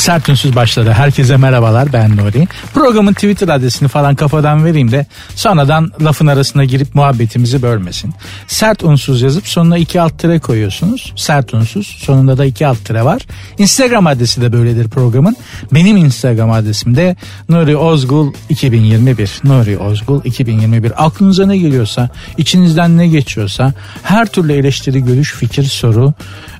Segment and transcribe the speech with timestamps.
[0.00, 0.92] Sert Ünsüz başladı.
[0.92, 2.48] Herkese merhabalar ben Nuri.
[2.74, 8.14] Programın Twitter adresini falan kafadan vereyim de sonradan lafın arasına girip muhabbetimizi bölmesin.
[8.46, 11.12] Sert Unsuz yazıp sonuna iki alt tire koyuyorsunuz.
[11.16, 13.22] Sert Unsuz sonunda da iki alt tire var.
[13.58, 15.36] Instagram adresi de böyledir programın.
[15.72, 17.16] Benim Instagram adresim de
[17.48, 19.40] Nuri Ozgul 2021.
[19.44, 21.06] Nuri Ozgul 2021.
[21.06, 26.14] Aklınıza ne geliyorsa, içinizden ne geçiyorsa her türlü eleştiri, görüş, fikir, soru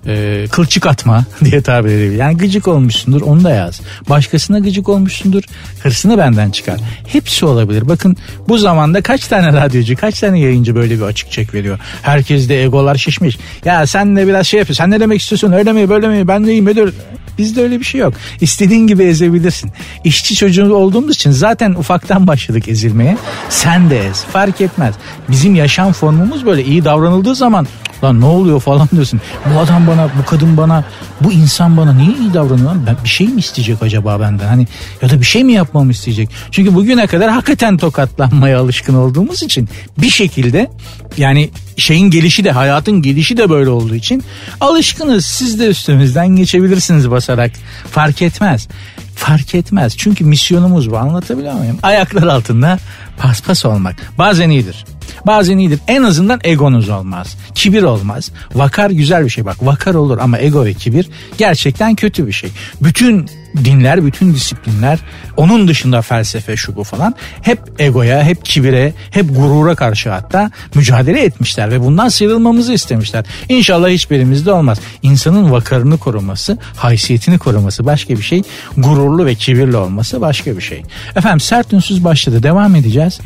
[0.07, 2.17] e, kılçık atma diye tabir edebilir.
[2.17, 3.81] Yani gıcık olmuşsundur onu da yaz.
[4.09, 5.43] Başkasına gıcık olmuşsundur
[5.83, 6.81] hırsını benden çıkar.
[7.07, 7.89] Hepsi olabilir.
[7.89, 8.17] Bakın
[8.49, 11.79] bu zamanda kaç tane radyocu kaç tane yayıncı böyle bir açık çek veriyor.
[12.03, 13.39] Herkes de egolar şişmiş.
[13.65, 14.85] Ya sen de biraz şey yapıyorsun.
[14.85, 16.95] Sen ne demek istiyorsun öyle mi böyle mi ben neyim müdür.
[17.41, 18.15] Bizde öyle bir şey yok.
[18.41, 19.71] İstediğin gibi ezebilirsin.
[20.05, 23.17] İşçi çocuğu olduğumuz için zaten ufaktan başladık ezilmeye.
[23.49, 24.25] Sen de ez.
[24.25, 24.95] Fark etmez.
[25.29, 27.67] Bizim yaşam formumuz böyle iyi davranıldığı zaman
[28.05, 29.21] lan ne oluyor falan diyorsun.
[29.55, 30.85] Bu adam bana, bu kadın bana,
[31.21, 32.75] bu insan bana niye iyi davranıyor?
[32.87, 34.49] Ben bir şey mi isteyecek acaba benden?
[34.49, 34.67] Hani
[35.03, 36.31] ya da bir şey mi yapmamı isteyecek?
[36.51, 40.71] Çünkü bugüne kadar hakikaten tokatlanmaya alışkın olduğumuz için bir şekilde
[41.17, 44.25] yani şeyin gelişi de hayatın gelişi de böyle olduğu için
[44.61, 45.27] alışkınız.
[45.27, 47.53] Siz de üstümüzden geçebilirsiniz basarak.
[47.91, 48.69] Fark etmez.
[49.15, 49.97] Fark etmez.
[49.97, 51.79] Çünkü misyonumuz bu anlatabiliyor muyum?
[51.83, 52.79] Ayaklar altında
[53.19, 53.97] paspas olmak.
[54.19, 54.85] Bazen iyidir.
[55.27, 55.81] Bazen iyidir.
[55.89, 57.37] En azından egonuz olmaz.
[57.55, 58.31] Kibir olmaz.
[58.55, 59.57] Vakar güzel bir şey bak.
[59.63, 61.09] Vakar olur ama ego ve kibir
[61.39, 62.51] gerçekten kötü bir şey.
[62.81, 64.99] Bütün dinler, bütün disiplinler,
[65.37, 71.23] onun dışında felsefe şu bu falan hep egoya, hep kibire, hep gurura karşı hatta mücadele
[71.23, 73.25] etmişler ve bundan sıyrılmamızı istemişler.
[73.49, 74.81] İnşallah hiçbirimizde olmaz.
[75.03, 78.43] İnsanın vakarını koruması, haysiyetini koruması başka bir şey.
[78.77, 80.83] Gururlu ve kibirli olması başka bir şey.
[81.17, 82.43] Efendim sert ünsüz başladı.
[82.43, 83.21] Devam edeceğiz.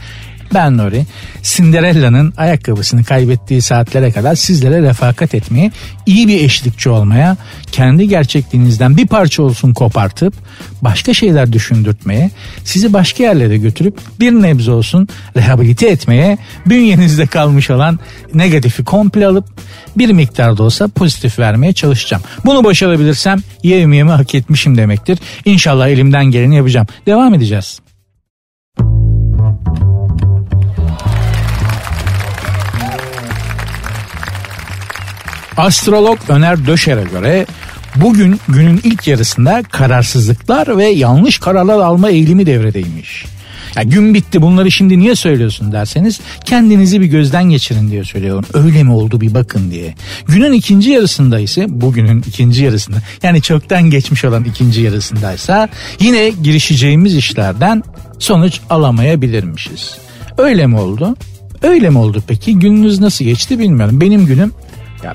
[0.55, 1.06] Ben Nuri.
[1.42, 5.72] Cinderella'nın ayakkabısını kaybettiği saatlere kadar sizlere refakat etmeye,
[6.06, 7.36] iyi bir eşlikçi olmaya,
[7.72, 10.34] kendi gerçekliğinizden bir parça olsun kopartıp
[10.83, 12.30] başka şeyler düşündürtmeye,
[12.64, 17.98] sizi başka yerlere götürüp bir nebze olsun rehabilite etmeye, bünyenizde kalmış olan
[18.34, 19.46] negatifi komple alıp
[19.96, 22.23] bir miktar da olsa pozitif vermeye çalışacağım.
[22.45, 25.18] Bunu başarabilirsem yevmiyemi hak etmişim demektir.
[25.45, 26.86] İnşallah elimden geleni yapacağım.
[27.06, 27.80] Devam edeceğiz.
[35.57, 37.47] Astrolog Öner Döşer'e göre
[37.97, 43.25] bugün günün ilk yarısında kararsızlıklar ve yanlış kararlar alma eğilimi devredeymiş.
[43.77, 48.45] Ya gün bitti bunları şimdi niye söylüyorsun derseniz kendinizi bir gözden geçirin diye söylüyorum.
[48.55, 49.95] Öyle mi oldu bir bakın diye.
[50.29, 55.69] Günün ikinci yarısında ise bugünün ikinci yarısında yani çoktan geçmiş olan ikinci yarısındaysa
[56.01, 57.83] yine girişeceğimiz işlerden
[58.19, 59.98] sonuç alamayabilirmişiz.
[60.39, 61.17] Öyle mi oldu?
[61.63, 62.59] Öyle mi oldu peki?
[62.59, 64.01] Gününüz nasıl geçti bilmiyorum.
[64.01, 64.53] Benim günüm
[65.05, 65.15] ya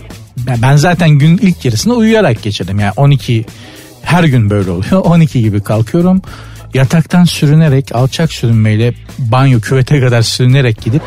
[0.61, 2.79] ben zaten gün ilk yarısını uyuyarak geçirdim.
[2.79, 3.45] Yani 12
[4.01, 4.91] her gün böyle oluyor.
[5.05, 6.21] 12 gibi kalkıyorum.
[6.73, 11.01] Yataktan sürünerek alçak sürünmeyle banyo küvete kadar sürünerek gidip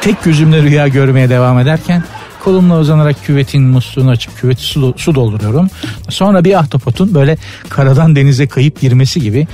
[0.00, 2.04] tek gözümle rüya görmeye devam ederken
[2.44, 5.70] kolumla uzanarak küvetin musluğunu açıp küveti su, su dolduruyorum.
[6.08, 7.36] Sonra bir ahtapotun böyle
[7.68, 9.46] karadan denize kayıp girmesi gibi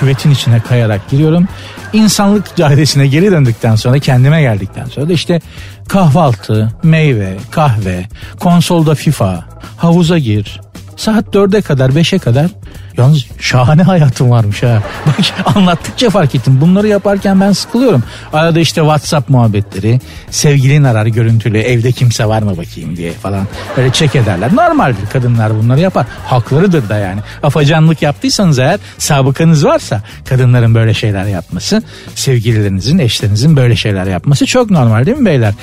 [0.00, 1.48] küvetin içine kayarak giriyorum.
[1.92, 5.40] İnsanlık dairesine geri döndükten sonra kendime geldikten sonra da işte
[5.88, 8.08] kahvaltı, meyve, kahve,
[8.40, 9.44] konsolda FIFA,
[9.76, 10.60] havuza gir,
[10.98, 12.50] saat 4'e kadar 5'e kadar
[12.98, 14.82] Yalnız şahane hayatım varmış ha.
[15.06, 15.14] Bak
[15.56, 16.58] anlattıkça fark ettim.
[16.60, 18.02] Bunları yaparken ben sıkılıyorum.
[18.32, 20.00] Arada işte WhatsApp muhabbetleri,
[20.30, 23.46] sevgilin arar görüntülü, evde kimse var mı bakayım diye falan.
[23.76, 24.56] Böyle çek ederler.
[24.56, 26.06] Normaldir kadınlar bunları yapar.
[26.26, 27.20] Haklarıdır da yani.
[27.42, 31.82] Afacanlık yaptıysanız eğer sabıkanız varsa kadınların böyle şeyler yapması,
[32.14, 35.54] sevgililerinizin, eşlerinizin böyle şeyler yapması çok normal değil mi beyler?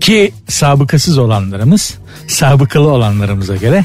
[0.00, 1.94] Ki sabıkasız olanlarımız
[2.26, 3.84] sabıkalı olanlarımıza göre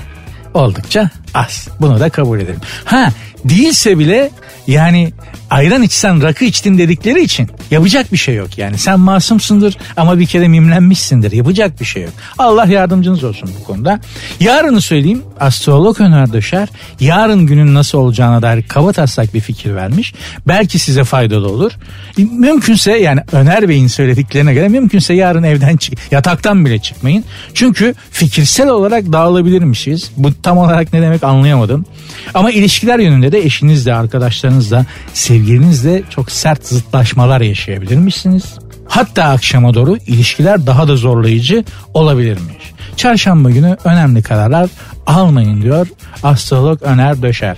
[0.58, 1.68] oldukça az.
[1.82, 2.62] Bunu da kabul edelim.
[2.86, 3.12] Ha
[3.46, 4.30] değilse bile
[4.68, 5.14] yani
[5.50, 8.78] ayran içsen rakı içtin dedikleri için yapacak bir şey yok yani.
[8.78, 11.32] Sen masumsundur ama bir kere mimlenmişsindir.
[11.32, 12.14] Yapacak bir şey yok.
[12.38, 14.00] Allah yardımcınız olsun bu konuda.
[14.40, 15.24] Yarını söyleyeyim.
[15.40, 16.70] Astrolog Öner Döşer
[17.00, 20.14] yarın günün nasıl olacağına dair kaba taslak bir fikir vermiş.
[20.48, 21.72] Belki size faydalı olur.
[22.18, 27.24] Mümkünse yani Öner Bey'in söylediklerine göre mümkünse yarın evden çık yataktan bile çıkmayın.
[27.54, 30.12] Çünkü fikirsel olarak dağılabilirmişiz.
[30.18, 31.86] Bu tam olarak ne demek anlayamadım.
[32.34, 38.44] Ama ilişkiler yönünde de eşinizle, arkadaşlarınızla, sevgilinizle çok sert zıtlaşmalar yaşayabilirmişsiniz.
[38.88, 42.74] Hatta akşama doğru ilişkiler daha da zorlayıcı olabilirmiş.
[42.96, 44.70] Çarşamba günü önemli kararlar
[45.08, 45.88] almayın diyor
[46.24, 47.58] astrolog Öner Döşer.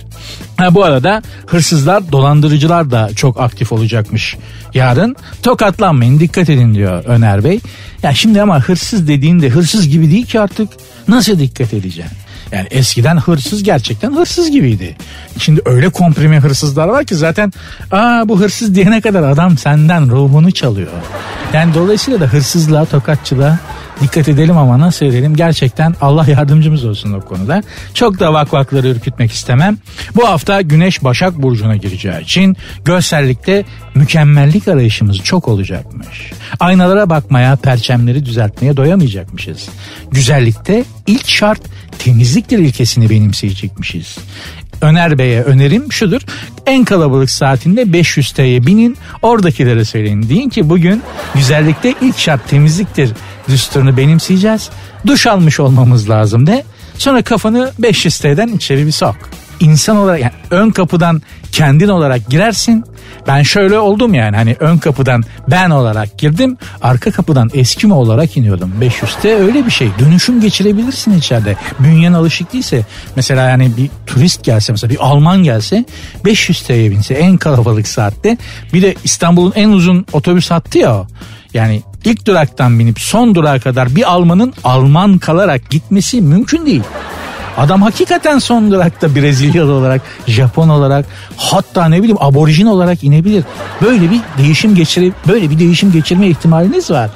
[0.56, 4.36] Ha, bu arada hırsızlar dolandırıcılar da çok aktif olacakmış
[4.74, 5.16] yarın.
[5.42, 7.60] Tokatlanmayın dikkat edin diyor Öner Bey.
[8.02, 10.68] Ya şimdi ama hırsız dediğinde hırsız gibi değil ki artık
[11.08, 12.16] nasıl dikkat edeceksin?
[12.52, 14.96] Yani eskiden hırsız gerçekten hırsız gibiydi.
[15.38, 17.52] Şimdi öyle komprime hırsızlar var ki zaten
[17.92, 20.92] aa bu hırsız diyene kadar adam senden ruhunu çalıyor.
[21.52, 23.58] Yani dolayısıyla da hırsızlığa, tokatçılığa
[24.00, 27.62] dikkat edelim ama nasıl edelim gerçekten Allah yardımcımız olsun o konuda.
[27.94, 29.78] Çok da vakvakları ürkütmek istemem.
[30.16, 33.64] Bu hafta Güneş Başak Burcu'na gireceği için görsellikte
[33.94, 36.32] mükemmellik arayışımız çok olacakmış.
[36.60, 39.68] Aynalara bakmaya, perçemleri düzeltmeye doyamayacakmışız.
[40.10, 41.60] Güzellikte ilk şart
[41.98, 44.18] temizliktir ilkesini benimseyecekmişiz.
[44.80, 46.20] Öner Bey'e önerim şudur.
[46.66, 50.28] En kalabalık saatinde 500 TL'ye binin oradakilere söyleyin.
[50.28, 51.02] Deyin ki bugün
[51.34, 53.10] güzellikte ilk şart temizliktir
[53.48, 54.70] düsturunu benimseyeceğiz.
[55.06, 56.64] Duş almış olmamız lazım de.
[56.98, 59.16] Sonra kafanı 500 TL'den içeri bir sok.
[59.60, 61.22] İnsan olarak yani ön kapıdan
[61.52, 62.84] kendin olarak girersin.
[63.26, 66.56] Ben şöyle oldum yani hani ön kapıdan ben olarak girdim.
[66.82, 68.72] Arka kapıdan eskimi olarak iniyordum.
[68.80, 69.90] 500'te öyle bir şey.
[69.98, 71.56] Dönüşüm geçirebilirsin içeride.
[71.78, 72.86] Bünyen alışık değilse
[73.16, 75.84] mesela yani bir turist gelse mesela bir Alman gelse
[76.24, 78.36] 500 TL'ye binse en kalabalık saatte.
[78.72, 81.06] Bir de İstanbul'un en uzun otobüs hattı ya
[81.54, 86.82] Yani ilk duraktan binip son durağa kadar bir Almanın Alman kalarak gitmesi mümkün değil.
[87.56, 91.06] Adam hakikaten son durakta Brezilyalı olarak, Japon olarak,
[91.36, 93.44] hatta ne bileyim aborjin olarak inebilir.
[93.82, 97.10] Böyle bir değişim geçirip böyle bir değişim geçirme ihtimaliniz var.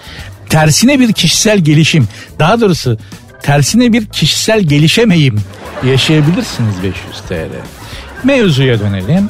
[0.49, 2.09] Tersine bir kişisel gelişim,
[2.39, 2.99] daha doğrusu
[3.43, 5.41] tersine bir kişisel gelişemeyim
[5.87, 6.95] yaşayabilirsiniz 500
[7.29, 7.51] TL.
[8.25, 9.29] Mevzuya dönelim.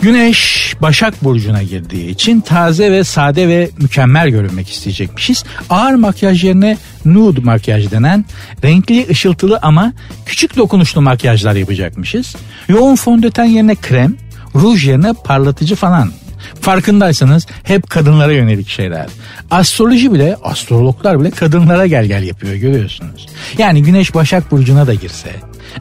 [0.00, 5.44] Güneş Başak Burcu'na girdiği için taze ve sade ve mükemmel görünmek isteyecekmişiz.
[5.70, 8.24] Ağır makyaj yerine nude makyaj denen
[8.64, 9.92] renkli, ışıltılı ama
[10.26, 12.36] küçük dokunuşlu makyajlar yapacakmışız.
[12.68, 14.16] Yoğun fondöten yerine krem,
[14.54, 16.12] ruj yerine parlatıcı falan
[16.60, 19.06] Farkındaysanız hep kadınlara yönelik şeyler.
[19.50, 23.26] Astroloji bile, astrologlar bile kadınlara gel gel yapıyor görüyorsunuz.
[23.58, 25.30] Yani Güneş Başak Burcu'na da girse,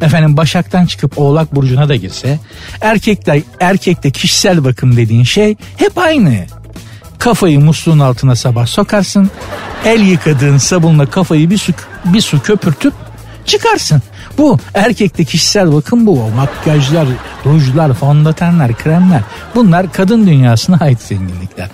[0.01, 2.39] efendim Başak'tan çıkıp Oğlak Burcu'na da girse,
[2.81, 6.45] erkekler, erkekte kişisel bakım dediğin şey hep aynı.
[7.19, 9.31] Kafayı musluğun altına sabah sokarsın,
[9.85, 11.73] el yıkadığın sabunla kafayı bir su,
[12.05, 12.93] bir su köpürtüp
[13.45, 14.01] çıkarsın.
[14.37, 16.29] Bu erkekte kişisel bakım bu.
[16.35, 17.07] Makyajlar,
[17.45, 19.21] rujlar, fondötenler, kremler
[19.55, 21.69] bunlar kadın dünyasına ait zenginlikler.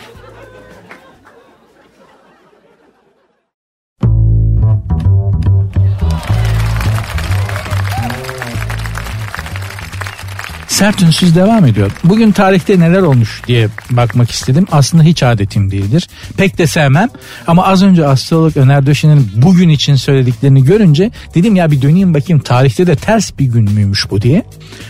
[10.83, 11.91] Sert ünsüz devam ediyor.
[12.03, 14.67] Bugün tarihte neler olmuş diye bakmak istedim.
[14.71, 16.07] Aslında hiç adetim değildir.
[16.37, 17.09] Pek de sevmem.
[17.47, 22.39] Ama az önce astrolog Öner Döşen'in bugün için söylediklerini görünce dedim ya bir döneyim bakayım
[22.39, 24.43] tarihte de ters bir gün müymüş bu diye.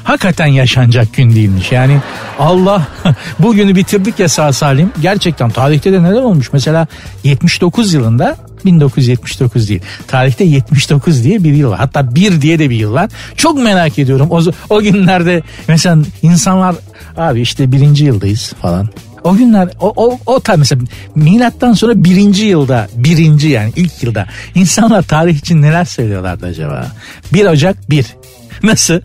[0.04, 1.72] Hakikaten yaşanacak gün değilmiş.
[1.72, 2.00] Yani
[2.40, 2.88] Allah
[3.40, 4.92] bugünü bitirdik ya sağ salim.
[5.02, 6.54] Gerçekten tarihte de neler olmuş.
[6.54, 6.88] Mesela
[7.24, 9.82] 79 yılında 1979 değil.
[10.08, 11.80] Tarihte 79 diye bir yıl var.
[11.80, 13.10] Hatta bir diye de bir yıl var.
[13.38, 14.28] Çok merak ediyorum.
[14.32, 16.76] O, o günlerde mesela insanlar
[17.18, 18.90] abi işte birinci yıldayız falan.
[19.24, 20.82] O günler o, o, o tabi mesela
[21.16, 24.26] milattan sonra birinci yılda birinci yani ilk yılda
[24.56, 26.88] insanlar tarih için neler söylüyorlardı acaba?
[27.34, 28.06] 1 Ocak 1
[28.64, 29.00] Nasıl?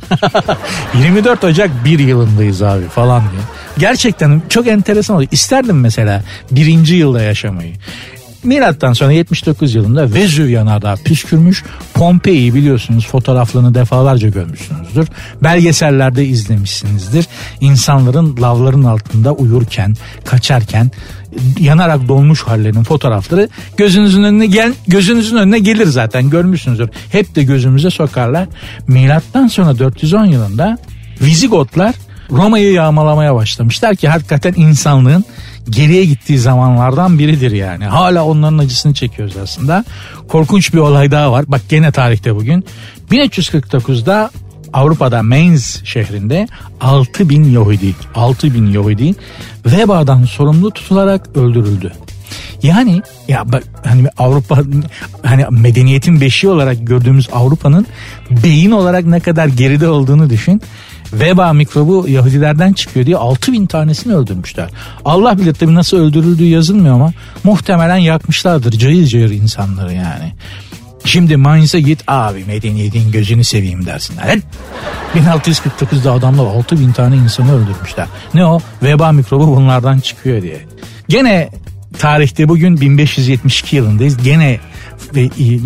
[0.94, 3.42] 24 Ocak bir yılındayız abi falan diye.
[3.78, 5.30] Gerçekten çok enteresan oluyor.
[5.32, 7.74] İsterdim mesela birinci yılda yaşamayı.
[8.44, 11.64] Milattan sonra 79 yılında Vezüv yanardağı püskürmüş.
[11.94, 15.08] Pompei'yi biliyorsunuz fotoğraflarını defalarca görmüşsünüzdür.
[15.42, 17.26] Belgesellerde izlemişsinizdir.
[17.60, 20.90] İnsanların lavların altında uyurken, kaçarken
[21.60, 26.90] yanarak dolmuş hallerinin fotoğrafları gözünüzün önüne gel gözünüzün önüne gelir zaten görmüşsünüzdür.
[27.12, 28.48] Hep de gözümüze sokarlar.
[28.86, 30.78] Milattan sonra 410 yılında
[31.20, 31.94] Vizigotlar
[32.30, 35.24] Roma'yı yağmalamaya başlamışlar ki hakikaten insanlığın
[35.70, 37.84] geriye gittiği zamanlardan biridir yani.
[37.84, 39.84] Hala onların acısını çekiyoruz aslında.
[40.28, 41.44] Korkunç bir olay daha var.
[41.48, 42.64] Bak gene tarihte bugün.
[43.10, 44.30] 1349'da
[44.72, 46.48] Avrupa'da Mainz şehrinde
[46.80, 49.14] 6 bin Yahudi, 6 bin Yahudi
[49.66, 51.92] vebadan sorumlu tutularak öldürüldü.
[52.62, 54.58] Yani ya bak hani Avrupa
[55.22, 57.86] hani medeniyetin beşiği olarak gördüğümüz Avrupa'nın
[58.30, 60.62] beyin olarak ne kadar geride olduğunu düşün
[61.12, 64.70] veba mikrobu Yahudilerden çıkıyor diye 6 bin tanesini öldürmüşler.
[65.04, 67.12] Allah bilir tabii nasıl öldürüldüğü yazılmıyor ama
[67.44, 70.32] muhtemelen yakmışlardır cayır cayır insanları yani.
[71.04, 74.38] Şimdi Mainz'a git abi medeniyetin gözünü seveyim dersinler.
[75.14, 78.06] 1649'da adamlar 6 bin tane insanı öldürmüşler.
[78.34, 78.60] Ne o?
[78.82, 80.60] Veba mikrobu bunlardan çıkıyor diye.
[81.08, 81.50] Gene
[81.98, 84.16] tarihte bugün 1572 yılındayız.
[84.16, 84.60] Gene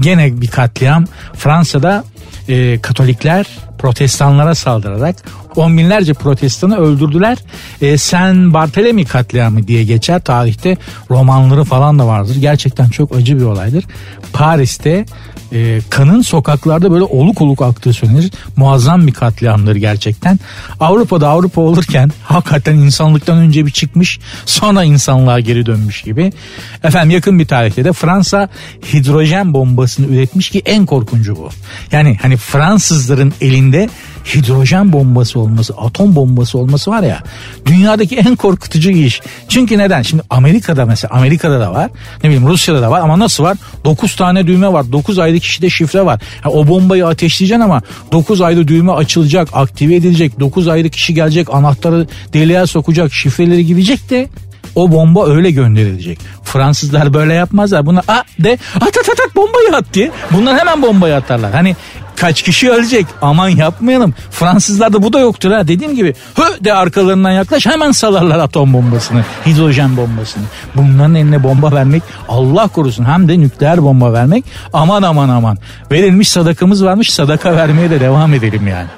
[0.01, 1.05] gene bir katliam.
[1.35, 2.05] Fransa'da
[2.49, 3.47] e, Katolikler
[3.79, 5.17] protestanlara saldırarak
[5.57, 7.39] On binlerce protestanı öldürdüler.
[7.83, 10.77] E, Sen Barthelemy katliamı diye geçer tarihte
[11.11, 12.37] romanları falan da vardır.
[12.41, 13.85] Gerçekten çok acı bir olaydır.
[14.33, 15.07] Paris'te
[15.53, 18.31] e, kanın sokaklarda böyle oluk oluk aktığı söylenir.
[18.57, 20.39] Muazzam bir katliamdır gerçekten.
[20.81, 26.33] Avrupa'da Avrupa olurken hakikaten insanlıktan önce bir çıkmış sonra insanlığa geri dönmüş gibi.
[26.85, 28.49] Efendim yakın bir tarihte de Fransa
[28.93, 31.49] hidrojen bombasını üretmiş ki en korkuncu bu.
[31.93, 33.89] Yani hani Fransızların elinde
[34.27, 37.23] hidrojen bombası olması, atom bombası olması var ya
[37.67, 39.21] dünyadaki en korkutucu iş.
[39.49, 40.03] Çünkü neden?
[40.03, 41.91] Şimdi Amerika'da mesela Amerika'da da var.
[42.25, 43.57] Ne bileyim Rusya'da da var ama nasıl var?
[43.85, 44.93] 9 tane düğme var.
[44.93, 46.21] 9 ayda kişide şifre var.
[46.45, 50.41] Yani o bombayı ateşleyeceksin ama 9 ayda düğme açılacak, aktive edilecek.
[50.41, 54.29] 9 ayda kişi gelecek, anahtarı deliğe sokacak, şifreleri girecek de
[54.75, 56.19] o bomba öyle gönderilecek.
[56.45, 57.87] Fransızlar böyle yapmazlar.
[57.87, 60.11] Buna a de at at at, at bombayı at diye.
[60.31, 61.53] Bunlar hemen bombayı atarlar.
[61.53, 61.77] Hani
[62.23, 64.15] kaç kişi ölecek aman yapmayalım.
[64.31, 69.25] Fransızlarda bu da yoktur ha dediğim gibi hö de arkalarından yaklaş hemen salarlar atom bombasını
[69.47, 70.45] hidrojen bombasını.
[70.77, 75.59] Bunların eline bomba vermek Allah korusun hem de nükleer bomba vermek aman aman aman.
[75.91, 78.89] Verilmiş sadakamız varmış sadaka vermeye de devam edelim yani.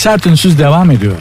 [0.00, 1.16] Sert Ünsüz devam ediyor.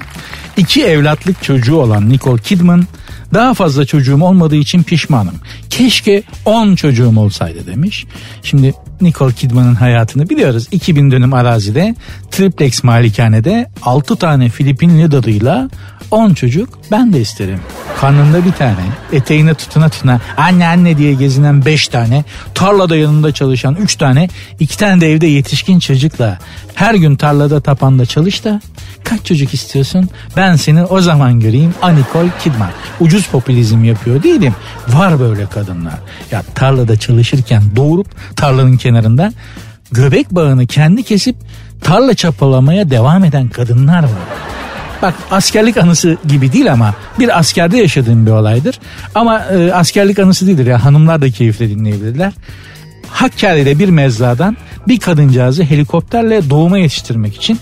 [0.58, 2.88] İki evlatlık çocuğu olan Nicole Kidman
[3.34, 5.36] daha fazla çocuğum olmadığı için pişmanım.
[5.70, 8.06] Keşke 10 çocuğum olsaydı demiş.
[8.44, 10.68] Şimdi Nicole Kidman'ın hayatını biliyoruz.
[10.72, 11.96] 2000 dönüm arazide
[12.32, 15.70] triplex malikanede 6 tane Filipinli dadıyla
[16.12, 17.60] 10 çocuk ben de isterim.
[18.02, 22.24] Karnında bir tane, eteğine tutuna tutuna anne anne diye gezinen 5 tane,
[22.56, 24.30] tarlada yanında çalışan 3 tane,
[24.60, 26.38] 2 tane de evde yetişkin çocukla
[26.76, 28.62] her gün tarlada tapanda çalış da
[29.04, 30.10] kaç çocuk istiyorsun?
[30.38, 31.74] Ben seni o zaman göreyim.
[31.82, 32.70] Anikol Kidman.
[33.00, 34.56] Ucuz popülizm yapıyor değilim.
[34.88, 36.00] Var böyle kadınlar.
[36.32, 39.32] Ya tarlada çalışırken doğurup tarlanın kenarında
[39.92, 41.36] göbek bağını kendi kesip
[41.82, 44.10] tarla çapalamaya devam eden kadınlar var.
[45.02, 48.80] Bak askerlik anısı gibi değil ama bir askerde yaşadığım bir olaydır.
[49.16, 52.34] Ama e, askerlik anısı değildir ya hanımlar da keyifle dinleyebilirler.
[53.12, 57.60] Hakkari'de bir mezradan bir kadıncağızı helikopterle doğuma yetiştirmek için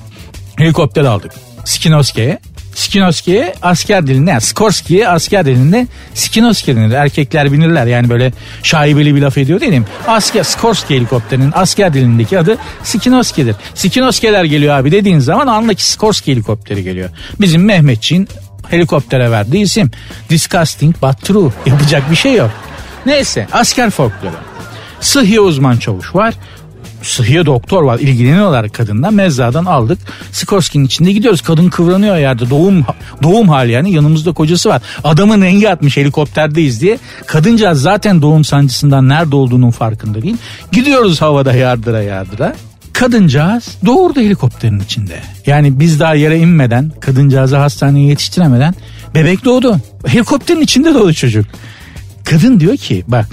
[0.58, 1.32] helikopter aldık.
[1.66, 2.40] Skinoski'ye.
[2.76, 6.92] Skinoski'ye asker dilinde yani Skorski'ye asker dilinde Skinoski denir.
[6.92, 8.34] Erkekler binirler yani böyle
[8.64, 9.86] şaibeli bir laf ediyor değilim.
[10.08, 13.56] Asker Skorski helikopterinin asker dilindeki adı Skinoski'dir.
[13.76, 17.10] Skinoski'ler geliyor abi dediğin zaman anlaki Skorski helikopteri geliyor.
[17.42, 18.28] Bizim Mehmetçiğin
[18.70, 19.92] helikoptere verdiği isim.
[20.30, 21.52] Disgusting but true.
[21.66, 22.52] Yapacak bir şey yok.
[23.06, 24.36] Neyse asker folkloru.
[25.02, 26.34] Sıhhi uzman çavuş var
[27.08, 30.00] sıhhiye doktor var ilgileniyorlar kadından mezradan aldık
[30.32, 32.86] Skorsky'nin içinde gidiyoruz kadın kıvranıyor yerde doğum
[33.24, 39.10] doğum hali yani yanımızda kocası var adamın rengi atmış helikopterdeyiz diye kadıncağız zaten doğum sancısından
[39.10, 40.38] nerede olduğunun farkında değil
[40.72, 42.56] gidiyoruz havada yardıra yardıra
[42.98, 45.20] kadıncağız doğurdu helikopterin içinde.
[45.46, 48.76] Yani biz daha yere inmeden kadıncağızı hastaneye yetiştiremeden
[49.16, 49.78] bebek doğdu.
[50.08, 51.46] Helikopterin içinde doğdu çocuk.
[52.24, 53.26] Kadın diyor ki bak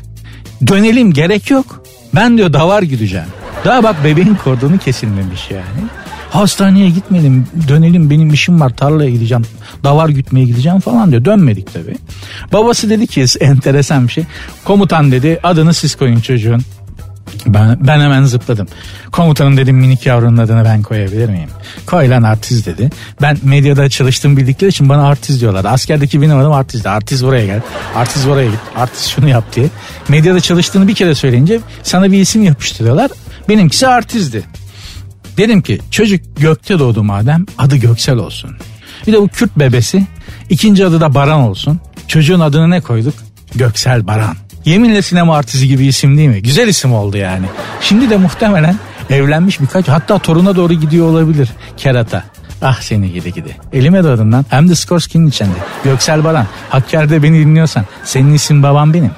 [0.66, 1.82] dönelim gerek yok.
[2.14, 3.26] Ben diyor davar gideceğim.
[3.64, 5.88] Daha bak bebeğin kordonu kesilmemiş yani.
[6.30, 9.44] Hastaneye gitmedim dönelim benim işim var tarlaya gideceğim
[9.84, 11.94] davar gütmeye gideceğim falan diyor dönmedik tabi.
[12.52, 14.24] Babası dedi ki enteresan bir şey
[14.64, 16.62] komutan dedi adını siz koyun çocuğun
[17.46, 18.66] ben, ben hemen zıpladım.
[19.12, 21.48] Komutanım dedim minik yavrunun adını ben koyabilir miyim?
[21.86, 22.90] Koy lan artist dedi.
[23.22, 25.64] Ben medyada çalıştığım bildikleri için bana artist diyorlar.
[25.64, 26.86] Askerdeki benim adım artist.
[26.86, 27.60] Artist buraya gel.
[27.94, 28.60] Artist buraya git.
[28.76, 29.66] Artist şunu yap diye.
[30.08, 33.10] Medyada çalıştığını bir kere söyleyince sana bir isim yapıştırıyorlar.
[33.48, 34.44] Benimkisi artizdi.
[35.36, 38.50] Dedim ki çocuk gökte doğdu madem adı Göksel olsun.
[39.06, 40.06] Bir de bu Kürt bebesi
[40.50, 41.80] ikinci adı da Baran olsun.
[42.08, 43.14] Çocuğun adını ne koyduk?
[43.54, 44.36] Göksel Baran.
[44.64, 46.42] Yeminle sinema artisti gibi isim değil mi?
[46.42, 47.46] Güzel isim oldu yani.
[47.80, 48.76] Şimdi de muhtemelen
[49.10, 52.24] evlenmiş birkaç hatta toruna doğru gidiyor olabilir kerata.
[52.62, 53.56] Ah seni gidi gidi.
[53.72, 54.46] Elime doğdun lan.
[54.48, 55.56] Hem de Skorsky'nin içinde.
[55.84, 56.46] Göksel Baran.
[56.70, 57.84] Hakkari'de beni dinliyorsan.
[58.04, 59.10] Senin isim babam benim.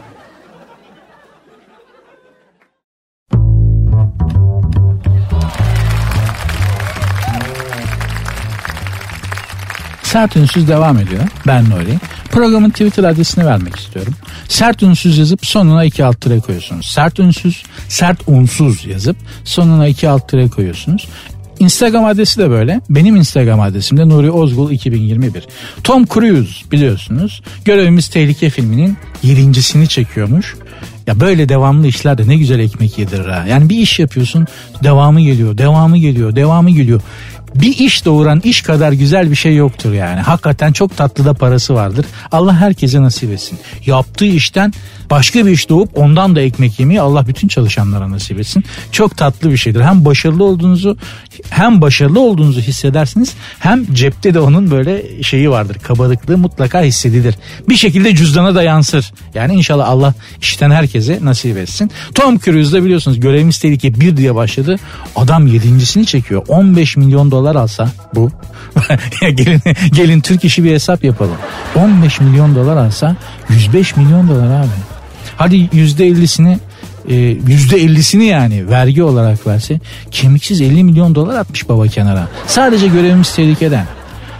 [10.16, 11.22] Sert Ünsüz devam ediyor.
[11.46, 11.98] Ben Nuri.
[12.30, 14.14] Programın Twitter adresini vermek istiyorum.
[14.48, 16.86] Sert Ünsüz yazıp sonuna iki alt tire koyuyorsunuz.
[16.86, 21.08] Sert Ünsüz, Sert Unsuz yazıp sonuna iki alt tire koyuyorsunuz.
[21.58, 22.80] Instagram adresi de böyle.
[22.90, 25.46] Benim Instagram adresim de Nuri Ozgul 2021.
[25.84, 27.42] Tom Cruise biliyorsunuz.
[27.64, 30.54] Görevimiz Tehlike filminin yedincisini çekiyormuş.
[31.06, 33.44] Ya böyle devamlı işlerde ne güzel ekmek yedirir ha.
[33.48, 34.46] Yani bir iş yapıyorsun
[34.82, 37.00] devamı geliyor, devamı geliyor, devamı geliyor
[37.60, 40.20] bir iş doğuran iş kadar güzel bir şey yoktur yani.
[40.20, 42.06] Hakikaten çok tatlı da parası vardır.
[42.32, 43.58] Allah herkese nasip etsin.
[43.86, 44.72] Yaptığı işten
[45.10, 48.64] başka bir iş doğup ondan da ekmek yemeyi Allah bütün çalışanlara nasip etsin.
[48.92, 49.80] Çok tatlı bir şeydir.
[49.80, 50.96] Hem başarılı olduğunuzu
[51.50, 55.76] hem başarılı olduğunuzu hissedersiniz hem cepte de onun böyle şeyi vardır.
[55.82, 57.34] Kabarıklığı mutlaka hissedilir.
[57.68, 59.12] Bir şekilde cüzdana da yansır.
[59.34, 61.90] Yani inşallah Allah işten herkese nasip etsin.
[62.14, 64.76] Tom Cruise da biliyorsunuz görevimiz tehlike bir diye başladı.
[65.16, 66.42] Adam yedincisini çekiyor.
[66.48, 68.30] 15 milyon dolar alsa bu.
[69.20, 69.60] gelin,
[69.92, 71.36] gelin Türk işi bir hesap yapalım.
[71.76, 73.16] 15 milyon dolar alsa
[73.48, 74.68] 105 milyon dolar abi.
[75.36, 76.58] Hadi yüzde ellisini
[77.08, 77.14] e,
[77.46, 82.28] yüzde ellisini yani vergi olarak verse kemiksiz 50 milyon dolar atmış baba kenara.
[82.46, 83.86] Sadece görevimiz tehlikeden.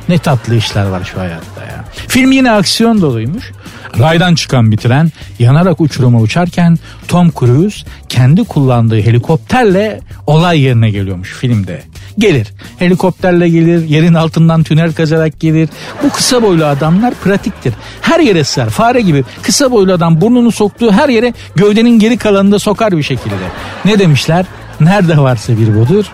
[0.09, 1.85] Ne tatlı işler var şu hayatta ya.
[2.09, 3.53] Film yine aksiyon doluymuş.
[3.99, 11.33] Raydan çıkan bir tren yanarak uçuruma uçarken Tom Cruise kendi kullandığı helikopterle olay yerine geliyormuş
[11.33, 11.83] filmde.
[12.19, 12.47] Gelir.
[12.79, 15.69] Helikopterle gelir, yerin altından tünel kazarak gelir.
[16.03, 17.75] Bu kısa boylu adamlar pratiktir.
[18.01, 18.71] Her yere sığar.
[18.71, 23.35] Fare gibi kısa boylu adam burnunu soktuğu her yere gövdenin geri kalanını sokar bir şekilde.
[23.85, 24.47] Ne demişler?
[24.81, 26.05] Nerede varsa bir budur,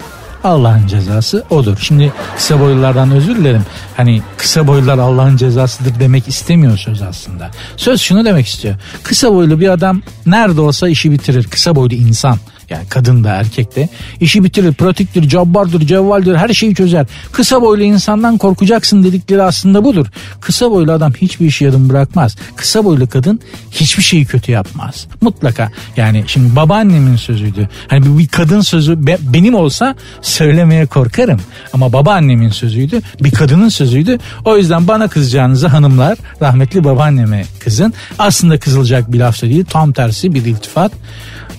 [0.44, 1.76] Allah'ın cezası odur.
[1.80, 3.62] Şimdi kısa boylulardan özür dilerim.
[3.96, 7.50] Hani kısa boylular Allah'ın cezasıdır demek istemiyor söz aslında.
[7.76, 8.74] Söz şunu demek istiyor.
[9.02, 11.44] Kısa boylu bir adam nerede olsa işi bitirir.
[11.44, 12.38] Kısa boylu insan.
[12.72, 13.88] Yani kadın da erkek de
[14.20, 17.06] işi bitirir, pratiktir, cabbardır, cevvaldir her şeyi çözer.
[17.32, 20.06] Kısa boylu insandan korkacaksın dedikleri aslında budur.
[20.40, 22.36] Kısa boylu adam hiçbir işi yarım bırakmaz.
[22.56, 25.06] Kısa boylu kadın hiçbir şeyi kötü yapmaz.
[25.20, 27.68] Mutlaka yani şimdi babaannemin sözüydü.
[27.88, 31.40] Hani bir kadın sözü be, benim olsa söylemeye korkarım.
[31.72, 34.18] Ama babaannemin sözüydü, bir kadının sözüydü.
[34.44, 37.94] O yüzden bana kızacağınızı hanımlar rahmetli babaanneme kızın.
[38.18, 40.92] Aslında kızılacak bir laf değil tam tersi bir iltifat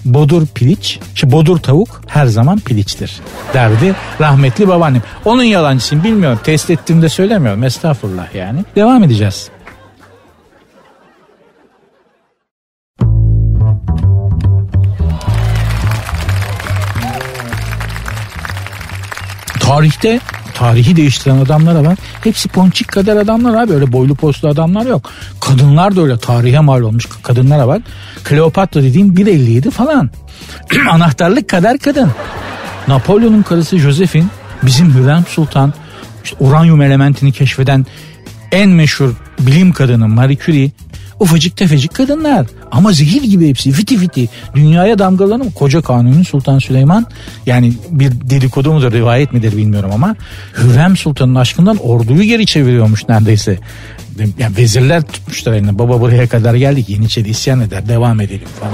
[0.06, 3.22] bodur piliç, işte bodur tavuk her zaman piliçtir
[3.54, 5.02] derdi rahmetli babaannem.
[5.26, 8.66] Onun yalancısıyım bilmiyorum test ettiğimde söylemiyorum estağfurullah yani.
[8.76, 9.50] Devam edeceğiz.
[19.60, 20.20] Tarihte
[20.54, 21.98] tarihi değiştiren adamlara bak.
[22.24, 23.74] Hepsi ponçik kadar adamlar abi.
[23.74, 25.10] Öyle boylu postlu adamlar yok.
[25.42, 27.82] Kadınlar da öyle tarihe mal olmuş kadınlara bak.
[28.24, 30.10] Kleopatra dediğim 1.57 falan.
[30.92, 32.12] Anahtarlık kadar kadın.
[32.88, 34.26] Napolyon'un karısı Josephine
[34.64, 35.74] bizim Hürrem Sultan
[36.24, 37.86] işte uranyum elementini keşfeden
[38.52, 40.72] en meşhur bilim kadını Marie Curie
[41.20, 42.48] ufacık tefecik kadınlar.
[42.72, 43.72] Ama zehir gibi hepsi.
[43.72, 44.30] Fiti fiti.
[44.56, 47.06] Dünyaya damgalanan koca kanunun Sultan Süleyman.
[47.46, 50.16] Yani bir dedikodu mudur rivayet midir bilmiyorum ama
[50.58, 53.60] Hürrem Sultan'ın aşkından orduyu geri çeviriyormuş neredeyse.
[54.40, 55.80] Yani vezirler tutmuşlar eline.
[55.80, 56.90] Baba buraya kadar geldik.
[56.90, 57.88] Yeniçeri isyan eder.
[57.88, 58.74] Devam edelim falan.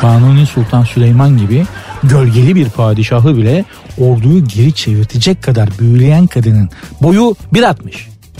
[0.00, 1.64] Kanuni Sultan Süleyman gibi
[2.02, 3.64] gölgeli bir padişahı bile
[3.98, 6.70] orduyu geri çevirtecek kadar büyüleyen kadının
[7.02, 7.74] boyu 1.60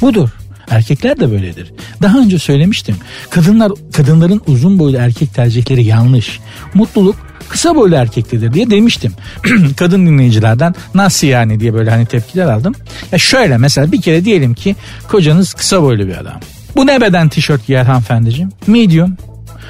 [0.01, 0.31] budur
[0.71, 1.73] Erkekler de böyledir.
[2.03, 2.97] Daha önce söylemiştim.
[3.31, 6.41] Kadınlar kadınların uzun boylu erkek tercihleri yanlış.
[6.75, 7.17] Mutluluk
[7.49, 9.13] kısa boylu erkektedir diye demiştim.
[9.77, 12.75] Kadın dinleyicilerden nasıl yani diye böyle hani tepkiler aldım.
[13.13, 14.77] Ya şöyle mesela bir kere diyelim ki
[15.09, 16.41] kocanız kısa boylu bir adam.
[16.77, 18.51] Bu ne beden tişört giyer hanımefendiciğim?
[18.67, 19.17] Medium.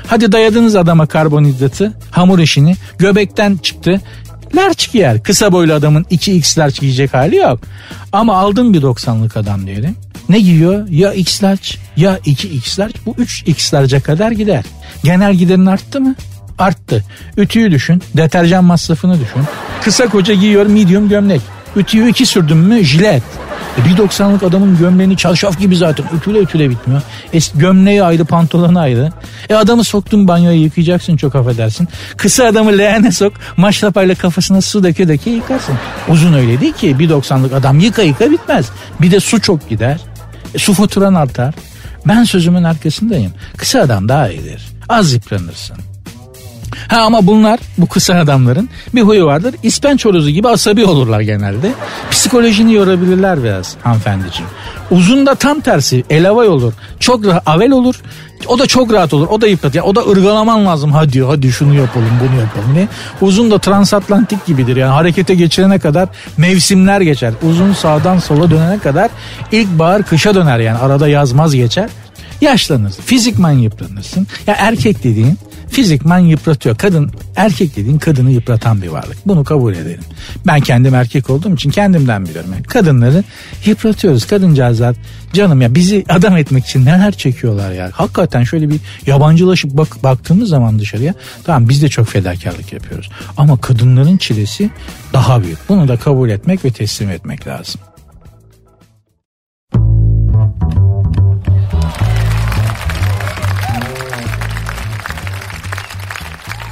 [0.06, 4.00] Hadi dayadınız adama karbonhidratı, hamur işini, göbekten çıktı.
[4.56, 5.22] Large giyer.
[5.22, 7.60] Kısa boylu adamın 2x large giyecek hali yok.
[8.12, 9.96] Ama aldın bir 90'lık adam diyelim.
[10.28, 10.88] Ne giyiyor?
[10.88, 12.94] Ya x large ya 2x large.
[13.06, 14.64] Bu 3x large'a kadar gider.
[15.04, 16.14] Genel giderin arttı mı?
[16.58, 17.04] Arttı.
[17.36, 18.02] Ütüyü düşün.
[18.16, 19.42] Deterjan masrafını düşün.
[19.82, 21.40] Kısa koca giyiyor medium gömlek.
[21.76, 23.22] Ütüyü iki sürdün mü jilet.
[23.78, 27.02] E 1.90'lık adamın gömleğini çarşaf gibi zaten ütüle ütüle bitmiyor.
[27.32, 29.12] E gömleği ayrı pantolonu ayrı.
[29.48, 31.88] E adamı soktun banyoya yıkayacaksın çok affedersin.
[32.16, 35.74] Kısa adamı leğene sok maşrapayla kafasına su döke döke yıkarsın.
[36.08, 38.66] Uzun öyle değil ki 1.90'lık adam yıka yıka bitmez.
[39.00, 40.00] Bir de su çok gider.
[40.58, 41.54] Su faturan artar.
[42.06, 43.32] Ben sözümün arkasındayım.
[43.56, 44.62] Kısa adam daha iyidir.
[44.88, 45.76] Az yıpranırsın.
[46.88, 49.54] Ha ama bunlar bu kısa adamların bir huyu vardır.
[49.62, 51.72] İspenç horozu gibi asabi olurlar genelde.
[52.10, 54.50] Psikolojini yorabilirler biraz hanımefendiciğim.
[54.90, 56.72] Uzun da tam tersi elavay olur.
[57.00, 57.94] Çok rahat, avel olur.
[58.46, 59.28] O da çok rahat olur.
[59.30, 59.74] O da yıprat.
[59.74, 60.92] Yani o da ırgalaman lazım.
[60.92, 62.88] Hadi hadi şunu yapalım bunu yapalım diye.
[63.20, 64.76] Uzun da transatlantik gibidir.
[64.76, 67.32] Yani harekete geçirene kadar mevsimler geçer.
[67.50, 69.10] Uzun sağdan sola dönene kadar
[69.52, 70.78] ilk bahar kışa döner yani.
[70.78, 71.88] Arada yazmaz geçer.
[72.40, 73.02] Yaşlanırsın.
[73.02, 74.26] Fizikman yıpranırsın.
[74.46, 75.38] Ya erkek dediğin
[75.74, 76.76] fizikman yıpratıyor.
[76.76, 79.16] Kadın erkek dediğin kadını yıpratan bir varlık.
[79.26, 80.04] Bunu kabul edelim.
[80.46, 82.50] Ben kendim erkek olduğum için kendimden biliyorum.
[82.52, 83.24] Yani kadınları
[83.64, 84.26] yıpratıyoruz.
[84.26, 84.96] Kadıncağızlar
[85.32, 87.90] canım ya bizi adam etmek için neler çekiyorlar ya.
[87.92, 93.10] Hakikaten şöyle bir yabancılaşıp bak, baktığımız zaman dışarıya tamam biz de çok fedakarlık yapıyoruz.
[93.36, 94.70] Ama kadınların çilesi
[95.12, 95.58] daha büyük.
[95.68, 97.80] Bunu da kabul etmek ve teslim etmek lazım.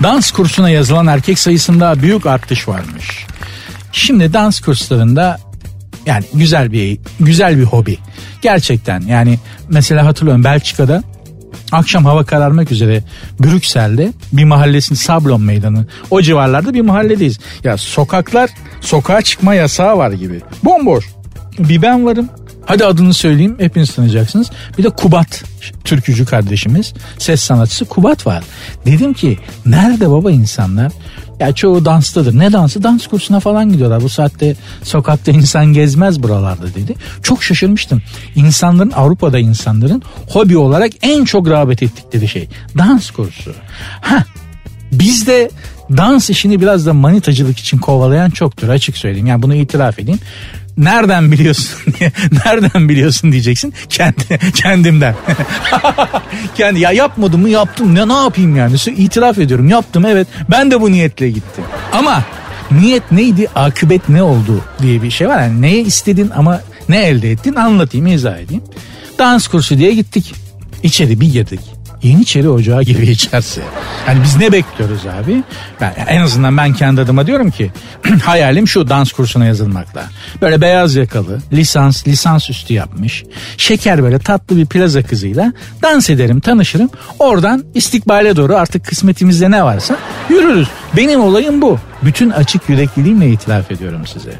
[0.02, 3.26] Dans kursuna yazılan erkek sayısında büyük artış varmış.
[3.92, 5.38] Şimdi dans kurslarında
[6.06, 7.98] yani güzel bir güzel bir hobi.
[8.42, 9.38] Gerçekten yani
[9.68, 11.02] mesela hatırlıyorum Belçika'da
[11.72, 13.02] akşam hava kararmak üzere
[13.40, 17.38] Brüksel'de bir mahallesinin Sablon Meydanı o civarlarda bir mahalledeyiz.
[17.64, 20.40] Ya sokaklar sokağa çıkma yasağı var gibi.
[20.64, 21.04] Bomboş.
[21.58, 22.28] Bir ben varım
[22.66, 24.50] Hadi adını söyleyeyim hepiniz tanıyacaksınız.
[24.78, 25.44] Bir de Kubat
[25.84, 28.44] türkücü kardeşimiz ses sanatçısı Kubat var.
[28.86, 30.92] Dedim ki nerede baba insanlar?
[31.40, 32.38] Ya çoğu danstadır.
[32.38, 32.82] Ne dansı?
[32.82, 34.02] Dans kursuna falan gidiyorlar.
[34.02, 36.94] Bu saatte sokakta insan gezmez buralarda dedi.
[37.22, 38.02] Çok şaşırmıştım.
[38.34, 42.48] İnsanların Avrupa'da insanların hobi olarak en çok rağbet ettikleri şey
[42.78, 43.54] dans kursu.
[44.00, 44.24] Ha
[44.92, 45.50] bizde
[45.90, 49.26] dans işini biraz da manitacılık için kovalayan çoktur açık söyleyeyim.
[49.26, 50.20] Yani bunu itiraf edeyim.
[50.78, 51.94] Nereden biliyorsun.
[52.46, 53.74] Nereden biliyorsun diyeceksin.
[53.88, 55.14] Kendi kendimden.
[56.54, 57.94] Kendi ya yapmadım mı yaptım.
[57.94, 58.76] Ne ne yapayım yani?
[58.96, 59.68] İtiraf ediyorum.
[59.68, 60.28] Yaptım evet.
[60.50, 61.64] Ben de bu niyetle gittim.
[61.92, 62.22] Ama
[62.70, 63.48] niyet neydi?
[63.54, 65.42] Akıbet ne oldu diye bir şey var.
[65.42, 68.62] Yani neye istedin ama ne elde ettin anlatayım, izah edeyim.
[69.18, 70.34] Dans kursu diye gittik.
[70.82, 71.60] İçeri bir girdik.
[72.02, 73.62] Yeniçeri Ocağı gibi içerse.
[74.08, 75.42] Yani biz ne bekliyoruz abi?
[75.80, 77.70] Ben, en azından ben kendi adıma diyorum ki
[78.24, 80.04] hayalim şu dans kursuna yazılmakla.
[80.42, 83.24] Böyle beyaz yakalı, lisans, lisans üstü yapmış.
[83.56, 86.90] Şeker böyle tatlı bir plaza kızıyla dans ederim, tanışırım.
[87.18, 89.96] Oradan istikbale doğru artık kısmetimizde ne varsa
[90.30, 90.68] yürürüz.
[90.96, 91.78] Benim olayım bu.
[92.02, 94.32] Bütün açık yürekliliğimle itiraf ediyorum size.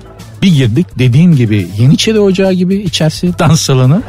[0.43, 4.03] Bir girdik dediğim gibi Yeniçeri Ocağı gibi içerisi dans salonu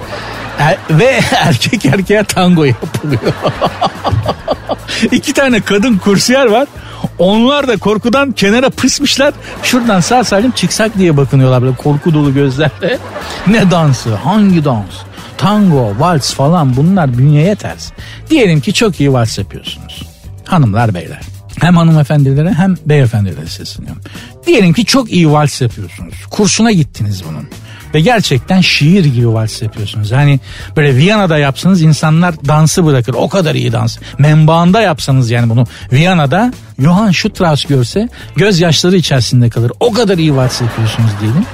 [0.60, 3.34] er, ve erkek erkeğe tango yapılıyor.
[5.12, 6.68] İki tane kadın kursiyer var.
[7.20, 9.34] Onlar da korkudan kenara pısmışlar.
[9.64, 12.98] Şuradan sağ salim çıksak diye bakınıyorlar böyle korku dolu gözlerle.
[13.48, 14.16] Ne dansı?
[14.16, 14.94] Hangi dans?
[15.38, 17.92] Tango, vals falan bunlar bünyeye ters.
[18.30, 20.04] Diyelim ki çok iyi vals yapıyorsunuz.
[20.46, 21.22] Hanımlar beyler.
[21.62, 24.02] Hem hanımefendilere hem beyefendilere sesleniyorum.
[24.48, 26.14] Diyelim ki çok iyi vals yapıyorsunuz.
[26.30, 27.48] Kursuna gittiniz bunun.
[27.94, 30.12] Ve gerçekten şiir gibi vals yapıyorsunuz.
[30.12, 30.40] Hani
[30.78, 33.14] böyle Viyana'da yapsanız insanlar dansı bırakır.
[33.14, 33.98] O kadar iyi dans.
[34.20, 39.72] Menbaında yapsanız yani bunu Viyana'da Johann Strauss görse gözyaşları içerisinde kalır.
[39.80, 41.46] O kadar iyi vals yapıyorsunuz diyelim.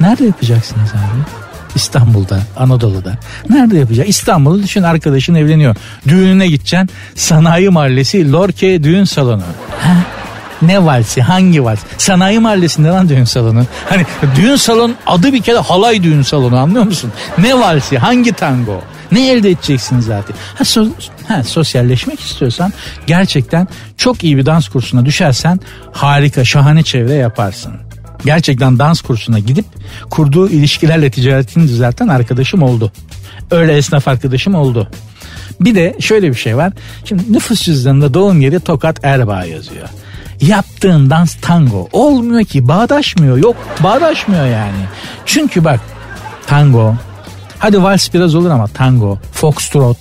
[0.00, 1.46] Nerede yapacaksınız abi?
[1.74, 3.18] İstanbul'da, Anadolu'da.
[3.50, 4.08] Nerede yapacak?
[4.08, 5.76] İstanbul'u düşün arkadaşın evleniyor.
[6.08, 6.90] Düğününe gideceksin.
[7.14, 9.42] Sanayi Mahallesi Lorke Düğün Salonu.
[9.80, 9.96] Ha?
[10.62, 11.22] Ne valsi?
[11.22, 11.78] Hangi vals?
[11.98, 13.64] Sanayi mahallesinde lan düğün salonu.
[13.88, 14.04] Hani
[14.36, 17.12] düğün salonu adı bir kere halay düğün salonu anlıyor musun?
[17.38, 17.98] Ne valsi?
[17.98, 18.80] Hangi tango?
[19.12, 20.36] Ne elde edeceksin zaten?
[20.54, 20.86] Ha, so,
[21.28, 22.72] ha, sosyalleşmek istiyorsan
[23.06, 25.60] gerçekten çok iyi bir dans kursuna düşersen
[25.92, 27.72] harika şahane çevre yaparsın.
[28.24, 29.64] Gerçekten dans kursuna gidip
[30.10, 32.92] kurduğu ilişkilerle ticaretini düzelten arkadaşım oldu.
[33.50, 34.88] Öyle esnaf arkadaşım oldu.
[35.60, 36.72] Bir de şöyle bir şey var.
[37.04, 39.88] Şimdi nüfus cüzdanında doğum yeri Tokat Erbaa yazıyor
[40.40, 41.88] yaptığın dans tango.
[41.92, 44.86] Olmuyor ki bağdaşmıyor yok bağdaşmıyor yani.
[45.26, 45.80] Çünkü bak
[46.46, 46.94] tango
[47.58, 49.96] hadi vals biraz olur ama tango, foxtrot,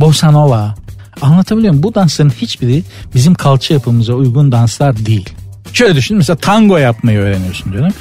[0.00, 0.74] bossa nova
[1.20, 1.82] anlatabiliyor muyum?
[1.82, 2.82] Bu dansların hiçbiri
[3.14, 5.30] bizim kalça yapımıza uygun danslar değil.
[5.72, 7.92] Şöyle düşün mesela tango yapmayı öğreniyorsun diyorum.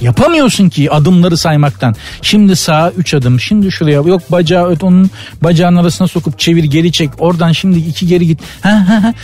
[0.00, 1.94] Yapamıyorsun ki adımları saymaktan.
[2.22, 5.10] Şimdi sağa 3 adım, şimdi şuraya yok bacağı öt onun
[5.42, 7.10] bacağın arasına sokup çevir geri çek.
[7.18, 8.40] Oradan şimdi iki geri git.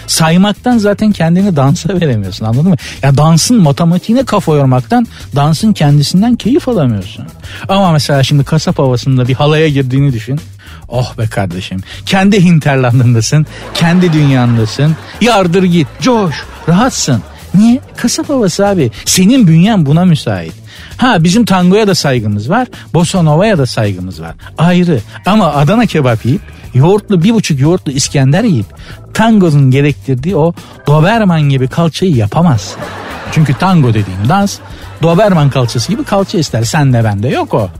[0.06, 2.76] Saymaktan zaten kendini dansa veremiyorsun anladın mı?
[3.02, 5.06] Ya dansın matematiğine kafa yormaktan
[5.36, 7.26] dansın kendisinden keyif alamıyorsun.
[7.68, 10.40] Ama mesela şimdi kasap havasında bir halaya girdiğini düşün.
[10.88, 11.80] Oh be kardeşim.
[12.06, 13.46] Kendi hinterlandındasın.
[13.74, 14.96] Kendi dünyandasın.
[15.20, 15.86] Yardır git.
[16.00, 16.34] Coş.
[16.68, 17.22] Rahatsın.
[17.54, 17.80] Niye?
[17.96, 18.90] Kasap havası abi.
[19.04, 20.63] Senin bünyen buna müsait.
[20.96, 22.68] Ha bizim tangoya da saygımız var.
[22.94, 24.34] Bossa Nova'ya da saygımız var.
[24.58, 25.00] Ayrı.
[25.26, 26.42] Ama Adana kebap yiyip
[26.74, 28.66] yoğurtlu bir buçuk yoğurtlu İskender yiyip
[29.14, 30.52] tangonun gerektirdiği o
[30.86, 32.80] Doberman gibi kalçayı yapamazsın.
[33.32, 34.58] Çünkü tango dediğin dans
[35.02, 36.64] Doberman kalçası gibi kalça ister.
[36.64, 37.70] Sen de bende yok o.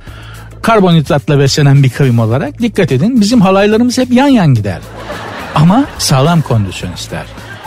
[0.62, 4.78] Karbonhidratla beslenen bir kavim olarak dikkat edin bizim halaylarımız hep yan yan gider.
[5.54, 7.24] Ama sağlam kondisyon ister.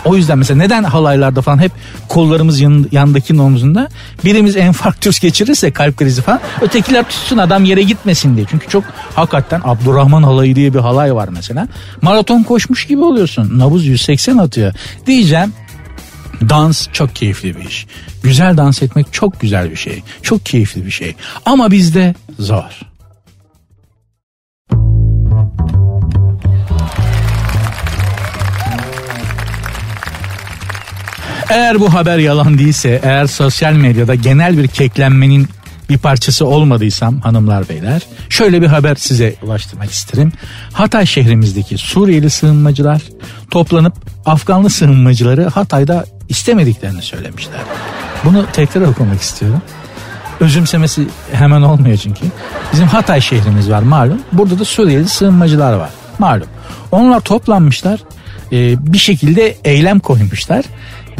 [0.07, 1.71] O yüzden mesela neden halaylarda falan hep
[2.07, 3.89] kollarımız yan, yandaki omzunda
[4.25, 8.45] birimiz enfarktüs geçirirse kalp krizi falan ötekiler tutsun adam yere gitmesin diye.
[8.49, 8.83] Çünkü çok
[9.15, 11.67] hakikaten Abdurrahman halayı diye bir halay var mesela.
[12.01, 13.59] Maraton koşmuş gibi oluyorsun.
[13.59, 14.73] Nabız 180 atıyor.
[15.07, 15.53] Diyeceğim
[16.49, 17.87] Dans çok keyifli bir iş.
[18.23, 20.03] Güzel dans etmek çok güzel bir şey.
[20.21, 21.15] Çok keyifli bir şey.
[21.45, 22.81] Ama bizde zor.
[31.49, 35.47] Eğer bu haber yalan değilse, eğer sosyal medyada genel bir keklenmenin
[35.89, 40.31] bir parçası olmadıysam hanımlar beyler şöyle bir haber size ulaştırmak isterim.
[40.73, 43.01] Hatay şehrimizdeki Suriyeli sığınmacılar
[43.51, 43.93] toplanıp
[44.25, 47.59] Afganlı sığınmacıları Hatay'da istemediklerini söylemişler.
[48.25, 49.61] Bunu tekrar okumak istiyorum.
[50.39, 52.25] Özümsemesi hemen olmuyor çünkü.
[52.73, 54.21] Bizim Hatay şehrimiz var malum.
[54.31, 56.47] Burada da Suriyeli sığınmacılar var malum.
[56.91, 57.99] Onlar toplanmışlar
[58.51, 60.65] e, bir şekilde eylem koymuşlar.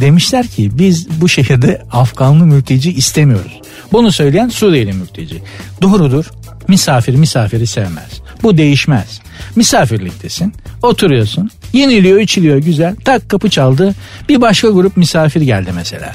[0.02, 3.62] Demişler ki biz bu şehirde Afganlı mülteci istemiyoruz.
[3.92, 5.42] Bunu söyleyen Suriyeli mülteci.
[5.82, 6.26] Doğrudur.
[6.68, 8.22] Misafir misafiri sevmez.
[8.44, 9.22] Bu değişmez.
[9.56, 10.54] Misafirliktesin.
[10.82, 11.50] Oturuyorsun.
[11.74, 12.96] Yeniliyor içiliyor güzel.
[13.06, 13.96] Tak kapı çaldı.
[14.30, 16.14] Bir başka grup misafir geldi mesela.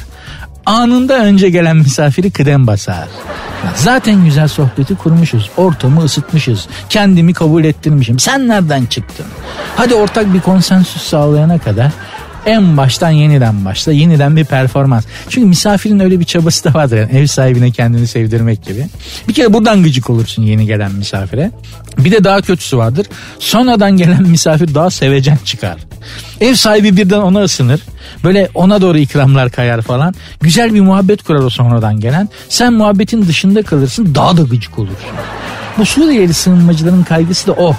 [0.66, 3.08] Anında önce gelen misafiri kıdem basar.
[3.74, 5.50] Zaten güzel sohbeti kurmuşuz.
[5.56, 6.66] Ortamı ısıtmışız.
[6.88, 8.18] Kendimi kabul ettirmişim.
[8.18, 9.26] Sen nereden çıktın?
[9.76, 11.92] Hadi ortak bir konsensüs sağlayana kadar
[12.46, 13.92] en baştan yeniden başla.
[13.92, 15.04] Yeniden bir performans.
[15.28, 16.96] Çünkü misafirin öyle bir çabası da vardır.
[16.96, 18.86] Yani ev sahibine kendini sevdirmek gibi.
[19.28, 21.50] Bir kere buradan gıcık olursun yeni gelen misafire.
[21.98, 23.06] Bir de daha kötüsü vardır.
[23.38, 25.76] Sonradan gelen misafir daha sevecen çıkar.
[26.40, 27.80] Ev sahibi birden ona ısınır.
[28.24, 30.14] Böyle ona doğru ikramlar kayar falan.
[30.40, 32.28] Güzel bir muhabbet kurar o sonradan gelen.
[32.48, 34.96] Sen muhabbetin dışında kalırsın daha da gıcık olursun.
[35.78, 37.76] Bu Suriyeli sığınmacıların kaygısı da o.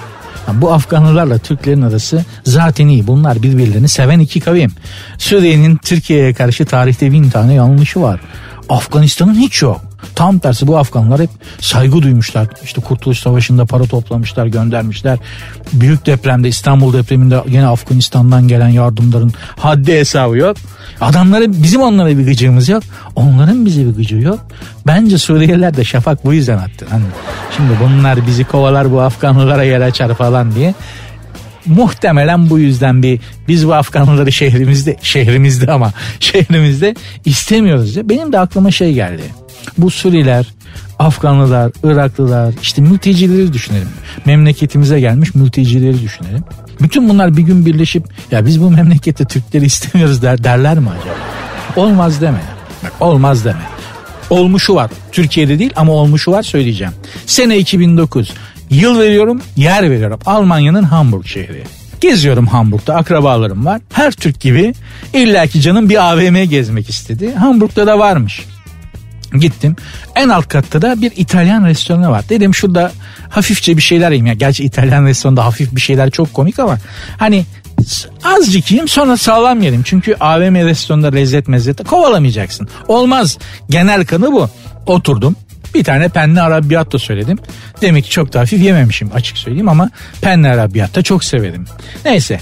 [0.52, 3.06] Bu Afganlılarla Türklerin arası zaten iyi.
[3.06, 4.72] Bunlar birbirlerini seven iki kavim.
[5.18, 8.20] Suriye'nin Türkiye'ye karşı tarihte bin tane yanlışı var.
[8.68, 9.80] Afganistan'ın hiç yok.
[10.14, 12.46] Tam tersi bu Afganlar hep saygı duymuşlar.
[12.64, 15.18] İşte Kurtuluş Savaşı'nda para toplamışlar, göndermişler.
[15.72, 20.56] Büyük depremde İstanbul depreminde yine Afganistan'dan gelen yardımların haddi hesabı yok.
[21.00, 22.82] Adamların bizim onlara bir gıcığımız yok.
[23.16, 24.40] Onların bize bir gıcığı yok.
[24.86, 26.86] Bence Suriyeliler de şafak bu yüzden attı.
[26.90, 27.04] Hani
[27.56, 30.74] şimdi bunlar bizi kovalar bu Afganlılara yer açar falan diye
[31.66, 38.08] muhtemelen bu yüzden bir biz bu Afganlıları şehrimizde şehrimizde ama şehrimizde istemiyoruz diye.
[38.08, 39.22] Benim de aklıma şey geldi.
[39.78, 40.46] Bu Suriler,
[40.98, 43.88] Afganlılar, Iraklılar, işte mültecileri düşünelim.
[44.24, 46.44] Memleketimize gelmiş mültecileri düşünelim.
[46.80, 51.14] Bütün bunlar bir gün birleşip ya biz bu memlekette Türkleri istemiyoruz der, derler mi acaba?
[51.76, 52.40] Olmaz deme.
[52.84, 53.62] Bak olmaz deme.
[54.30, 54.90] Olmuşu var.
[55.12, 56.92] Türkiye'de değil ama olmuşu var söyleyeceğim.
[57.26, 58.32] Sene 2009.
[58.70, 60.18] Yıl veriyorum, yer veriyorum.
[60.26, 61.62] Almanya'nın Hamburg şehri.
[62.00, 63.80] Geziyorum Hamburg'da akrabalarım var.
[63.92, 64.74] Her Türk gibi
[65.12, 67.34] illaki canım bir AVM gezmek istedi.
[67.34, 68.44] Hamburg'da da varmış.
[69.32, 69.76] Gittim.
[70.16, 72.24] En alt katta da bir İtalyan restoranı var.
[72.28, 72.92] Dedim şurada
[73.28, 74.26] hafifçe bir şeyler yiyeyim.
[74.26, 76.78] Ya gerçi İtalyan restoranında hafif bir şeyler çok komik ama
[77.18, 77.44] hani
[78.24, 79.82] azıcık yiyeyim sonra sağlam yerim.
[79.84, 82.68] Çünkü AVM restoranında lezzet mezzet kovalamayacaksın.
[82.88, 83.38] Olmaz.
[83.70, 84.48] Genel kanı bu.
[84.86, 85.36] Oturdum.
[85.74, 87.38] Bir tane penne arabiyatto söyledim.
[87.80, 91.64] Demek ki çok da hafif yememişim açık söyleyeyim ama penne arabiyatto çok severim.
[92.04, 92.40] Neyse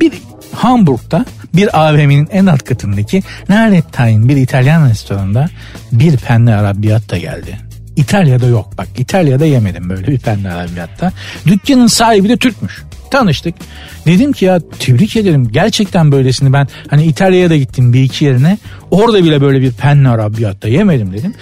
[0.00, 0.12] bir
[0.54, 5.48] Hamburg'da bir AVM'nin en alt katındaki Narettain bir İtalyan restoranında
[5.92, 7.58] bir penne arabiyatto geldi.
[7.96, 11.12] İtalya'da yok bak İtalya'da yemedim böyle bir penne arabiyatta.
[11.46, 12.82] Dükkanın sahibi de Türkmüş.
[13.10, 13.54] Tanıştık.
[14.06, 18.58] Dedim ki ya tebrik ederim gerçekten böylesini ben hani İtalya'ya da gittim bir iki yerine
[18.90, 21.34] orada bile böyle bir penne arabiyatta yemedim dedim.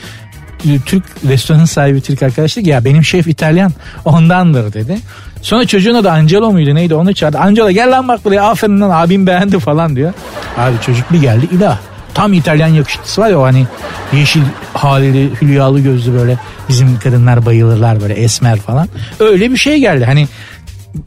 [0.86, 3.72] Türk restoranın sahibi Türk arkadaş dedi ya benim şef İtalyan
[4.04, 4.98] ondandır dedi.
[5.42, 7.38] Sonra çocuğuna da Angelo muydu neydi onu çağırdı.
[7.38, 10.12] Angelo gel lan bak buraya aferin lan abim beğendi falan diyor.
[10.56, 11.78] Abi çocuk bir geldi ilah.
[12.14, 13.66] Tam İtalyan yakışıklısı var ya o hani
[14.12, 14.42] yeşil
[14.74, 18.88] halili hülyalı gözlü böyle bizim kadınlar bayılırlar böyle esmer falan.
[19.20, 20.28] Öyle bir şey geldi hani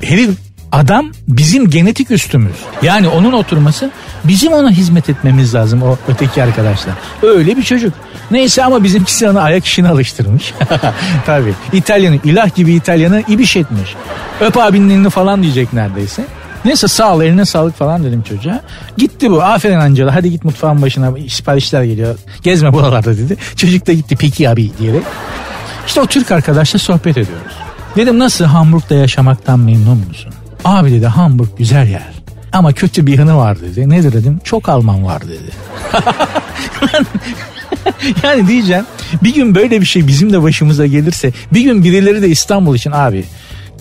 [0.03, 0.29] herif
[0.71, 2.55] adam bizim genetik üstümüz.
[2.81, 3.91] Yani onun oturması
[4.23, 6.93] bizim ona hizmet etmemiz lazım o öteki arkadaşlar.
[7.23, 7.93] Öyle bir çocuk.
[8.31, 10.53] Neyse ama bizimkisi ona ayak işini alıştırmış.
[11.25, 11.53] Tabii.
[11.73, 13.95] İtalyanı ilah gibi İtalyanı ibiş etmiş.
[14.41, 16.25] Öp abinin elini falan diyecek neredeyse.
[16.65, 18.61] Neyse sağ ol eline sağlık falan dedim çocuğa.
[18.97, 22.15] Gitti bu aferin Angela hadi git mutfağın başına siparişler geliyor.
[22.43, 23.37] Gezme buralarda dedi.
[23.55, 25.03] Çocuk da gitti peki abi diyerek.
[25.87, 27.53] İşte o Türk arkadaşla sohbet ediyoruz.
[27.95, 30.33] Dedim nasıl Hamburg'da yaşamaktan memnun musun?
[30.65, 32.11] Abi dedi Hamburg güzel yer.
[32.53, 33.89] Ama kötü bir yanı var dedi.
[33.89, 34.39] Nedir dedim?
[34.43, 35.51] Çok Alman var dedi.
[38.23, 38.85] yani diyeceğim
[39.23, 42.91] bir gün böyle bir şey bizim de başımıza gelirse bir gün birileri de İstanbul için
[42.91, 43.25] abi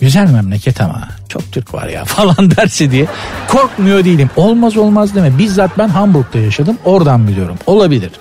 [0.01, 3.07] güzel memleket ama çok Türk var ya falan derse diye
[3.47, 4.29] korkmuyor değilim.
[4.35, 5.37] Olmaz olmaz deme.
[5.37, 6.77] Bizzat ben Hamburg'da yaşadım.
[6.85, 7.57] Oradan biliyorum.
[7.65, 8.11] Olabilir.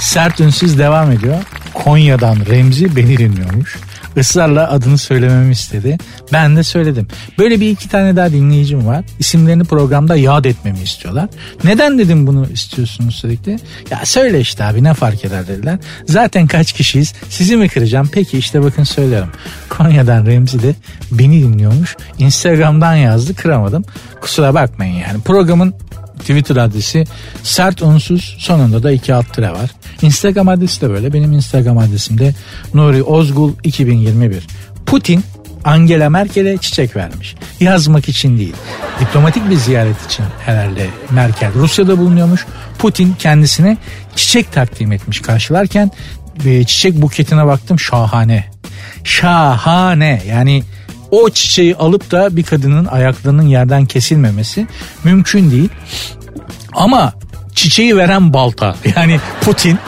[0.00, 1.36] Sert ünsüz devam ediyor.
[1.74, 3.78] Konya'dan Remzi beni dinliyormuş.
[4.16, 5.98] Israrla adını söylememi istedi.
[6.32, 7.08] Ben de söyledim.
[7.38, 9.04] Böyle bir iki tane daha dinleyicim var.
[9.18, 11.28] İsimlerini programda yad etmemi istiyorlar.
[11.64, 13.58] Neden dedim bunu istiyorsunuz sürekli?
[13.90, 15.78] Ya söyle işte abi ne fark eder dediler.
[16.06, 17.14] Zaten kaç kişiyiz?
[17.28, 18.08] Sizi mi kıracağım?
[18.12, 19.28] Peki işte bakın söylerim.
[19.68, 20.74] Konya'dan Remzi de
[21.10, 21.96] beni dinliyormuş.
[22.18, 23.84] Instagram'dan yazdı kıramadım.
[24.20, 25.20] Kusura bakmayın yani.
[25.20, 25.74] Programın
[26.18, 27.04] Twitter adresi
[27.42, 29.70] sert unsuz sonunda da iki alt tire var.
[30.02, 31.12] Instagram adresi de böyle.
[31.12, 32.34] Benim Instagram adresim de
[32.74, 34.46] Nuri Ozgul 2021.
[34.86, 35.24] Putin
[35.64, 37.34] Angela Merkel'e çiçek vermiş.
[37.60, 38.54] Yazmak için değil.
[39.00, 42.46] Diplomatik bir ziyaret için herhalde Merkel Rusya'da bulunuyormuş.
[42.78, 43.76] Putin kendisine
[44.16, 45.90] çiçek takdim etmiş karşılarken
[46.66, 48.44] çiçek buketine baktım şahane.
[49.04, 50.62] Şahane yani
[51.22, 54.66] o çiçeği alıp da bir kadının ayaklarının yerden kesilmemesi
[55.04, 55.68] mümkün değil.
[56.72, 57.12] Ama
[57.54, 59.78] çiçeği veren balta yani Putin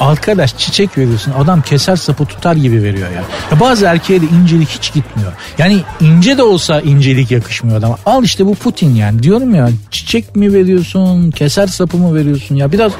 [0.00, 3.22] Arkadaş çiçek veriyorsun adam keser sapı tutar gibi veriyor ya.
[3.50, 5.32] ya bazı erkeğe de incelik hiç gitmiyor.
[5.58, 7.96] Yani ince de olsa incelik yakışmıyor adama.
[8.06, 12.72] Al işte bu Putin yani diyorum ya çiçek mi veriyorsun keser sapı mı veriyorsun ya
[12.72, 12.92] biraz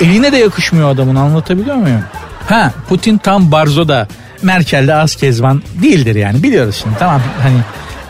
[0.00, 2.02] eline de yakışmıyor adamın anlatabiliyor muyum?
[2.48, 4.08] Ha Putin tam barzoda
[4.42, 7.58] Merkel'de az kezban değildir yani biliyoruz şimdi tamam hani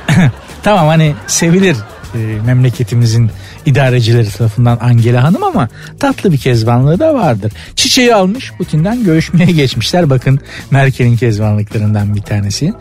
[0.62, 1.77] tamam hani sevilir
[2.14, 3.31] e, memleketimizin
[3.66, 5.68] idarecileri tarafından Angela Hanım ama
[6.01, 7.53] tatlı bir kezbanlığı da vardır.
[7.77, 10.11] Çiçeği almış Putin'den görüşmeye geçmişler.
[10.11, 10.40] Bakın
[10.71, 12.73] Merkel'in kezbanlıklarından bir tanesi.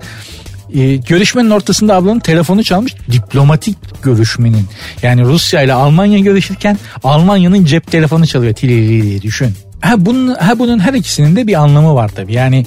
[0.74, 4.66] Ee, görüşmenin ortasında ablanın telefonu çalmış diplomatik görüşmenin.
[5.04, 9.56] Yani Rusya ile Almanya görüşürken Almanya'nın cep telefonu çalıyor tilili diye düşün.
[9.82, 12.34] Ha bunun, ha bunun her ikisinin de bir anlamı var tabii.
[12.34, 12.66] Yani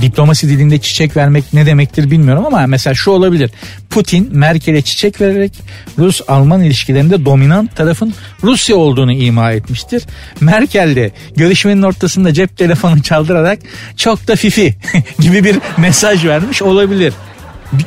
[0.00, 3.50] diplomasi dilinde çiçek vermek ne demektir bilmiyorum ama mesela şu olabilir.
[3.90, 5.52] Putin Merkel'e çiçek vererek
[5.98, 10.02] Rus-Alman ilişkilerinde dominant tarafın Rusya olduğunu ima etmiştir.
[10.40, 13.58] Merkel de görüşmenin ortasında cep telefonu çaldırarak
[13.96, 14.74] çok da fifi
[15.20, 17.12] gibi bir mesaj vermiş olabilir.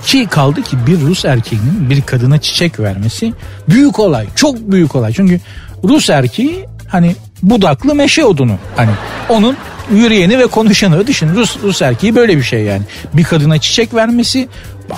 [0.06, 3.34] Şey kaldı ki bir Rus erkeğinin bir kadına çiçek vermesi
[3.70, 4.28] büyük olay.
[4.36, 5.14] Çok büyük olay.
[5.14, 5.40] Çünkü
[5.84, 8.58] Rus erkeği hani budaklı meşe odunu.
[8.76, 8.92] Hani
[9.30, 9.58] onun
[9.94, 11.36] yürüyeni ve konuşanı düşün.
[11.36, 12.82] Rus, Rus erkeği böyle bir şey yani.
[13.14, 14.48] Bir kadına çiçek vermesi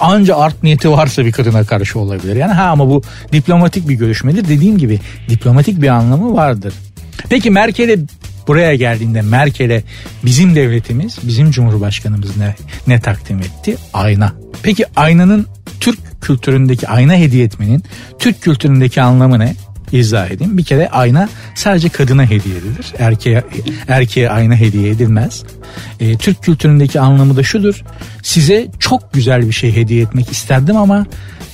[0.02, 2.36] anca art niyeti varsa bir kadına karşı olabilir.
[2.36, 3.02] Yani ha ama bu
[3.32, 4.48] diplomatik bir görüşmedir.
[4.48, 6.74] Dediğim gibi diplomatik bir anlamı vardır.
[7.30, 7.98] Peki Merkel'e
[8.48, 9.84] buraya geldiğinde Merkel'e
[10.26, 12.56] bizim devletimiz, bizim cumhurbaşkanımız ne,
[12.88, 13.78] ne takdim etti?
[13.94, 14.34] Ayna.
[14.64, 15.48] Peki aynanın
[15.80, 17.84] Türk kültüründeki ayna hediye etmenin
[18.20, 19.56] Türk kültüründeki anlamı ne?
[20.00, 20.58] İzah edeyim.
[20.58, 22.94] Bir kere ayna sadece kadına hediye edilir.
[23.00, 23.44] Erkeğe,
[23.88, 25.44] erkeğe ayna hediye edilmez.
[26.00, 27.84] E, Türk kültüründeki anlamı da şudur.
[28.24, 31.06] Size çok güzel bir şey hediye etmek isterdim ama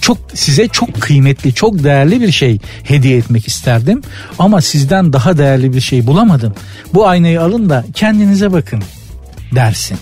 [0.02, 4.02] çok size çok kıymetli, çok değerli bir şey hediye etmek isterdim
[4.40, 6.54] ama sizden daha değerli bir şey bulamadım.
[6.94, 8.84] Bu aynayı alın da kendinize bakın
[9.56, 9.98] dersin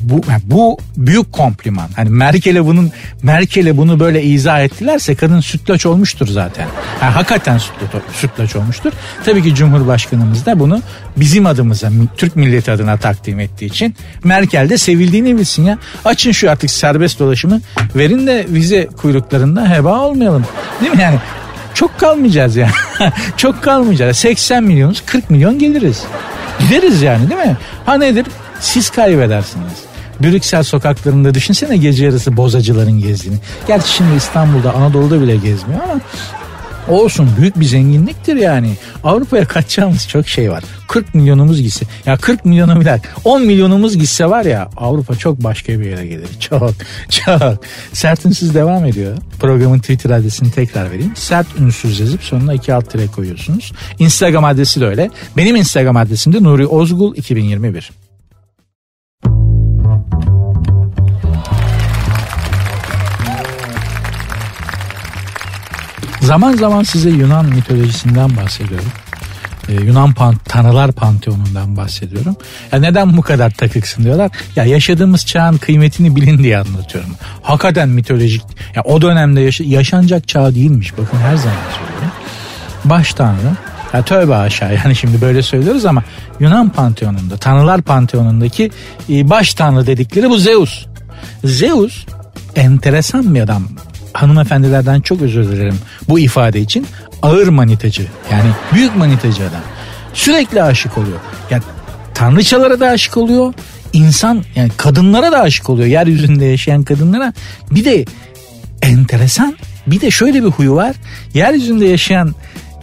[0.00, 1.88] bu bu büyük kompliman.
[1.96, 6.66] Hani Merkel'e bunun Merkel'e bunu böyle izah ettilerse kadın sütlaç olmuştur zaten.
[7.02, 8.92] Yani hakikaten sütlaç, sütlaç olmuştur.
[9.24, 10.82] Tabii ki Cumhurbaşkanımız da bunu
[11.16, 15.78] bizim adımıza Türk milleti adına takdim ettiği için Merkel de sevildiğini bilsin ya.
[16.04, 17.60] Açın şu artık serbest dolaşımı
[17.96, 20.44] verin de vize kuyruklarında heba olmayalım.
[20.80, 21.18] Değil mi yani?
[21.74, 22.72] Çok kalmayacağız yani.
[23.36, 24.16] Çok kalmayacağız.
[24.16, 26.02] 80 milyonuz 40 milyon geliriz.
[26.58, 27.56] Gideriz yani değil mi?
[27.86, 28.26] Ha nedir?
[28.60, 29.72] Siz kaybedersiniz.
[30.22, 33.38] Brüksel sokaklarında düşünsene gece yarısı bozacıların gezdiğini.
[33.68, 36.00] Gerçi şimdi İstanbul'da Anadolu'da bile gezmiyor ama
[36.88, 38.72] olsun büyük bir zenginliktir yani.
[39.04, 40.64] Avrupa'ya kaçacağımız çok şey var.
[40.88, 45.80] 40 milyonumuz gitse ya 40 milyonu bile 10 milyonumuz gitse var ya Avrupa çok başka
[45.80, 46.28] bir yere gelir.
[46.40, 46.74] Çok
[47.10, 47.64] çok.
[47.92, 49.16] Sert ünsüz devam ediyor.
[49.40, 51.12] Programın Twitter adresini tekrar vereyim.
[51.14, 53.72] Sert ünsüz yazıp sonuna iki alt tire koyuyorsunuz.
[53.98, 55.10] Instagram adresi de öyle.
[55.36, 57.90] Benim Instagram adresim de Nuri Ozgul 2021.
[66.26, 68.88] Zaman zaman size Yunan mitolojisinden bahsediyorum.
[69.68, 72.36] Ee, Yunan pan, tanrılar panteonundan bahsediyorum.
[72.72, 74.30] Ya neden bu kadar takıksın diyorlar.
[74.56, 77.10] Ya yaşadığımız çağın kıymetini bilin diye anlatıyorum.
[77.42, 78.42] Hakikaten mitolojik.
[78.74, 80.92] Ya o dönemde yaşa, yaşanacak çağ değilmiş.
[80.92, 82.10] Bakın her zaman söylüyorum.
[82.84, 83.56] Baş tanrı
[83.92, 86.02] ya tövbe aşağı yani şimdi böyle söylüyoruz ama
[86.40, 88.70] Yunan panteonunda, tanrılar panteonundaki
[89.10, 90.86] e, baş tanrı dedikleri bu Zeus.
[91.44, 92.06] Zeus
[92.56, 93.68] enteresan bir adam
[94.16, 96.86] hanımefendilerden çok özür dilerim bu ifade için
[97.22, 98.06] ağır manitacı.
[98.32, 99.60] Yani büyük manitacı adam.
[100.14, 101.18] Sürekli aşık oluyor.
[101.50, 101.62] Yani
[102.14, 103.54] tanrıçalara da aşık oluyor.
[103.92, 105.88] İnsan yani kadınlara da aşık oluyor.
[105.88, 107.32] Yeryüzünde yaşayan kadınlara.
[107.70, 108.04] Bir de
[108.82, 109.56] enteresan
[109.86, 110.96] bir de şöyle bir huyu var.
[111.34, 112.34] Yeryüzünde yaşayan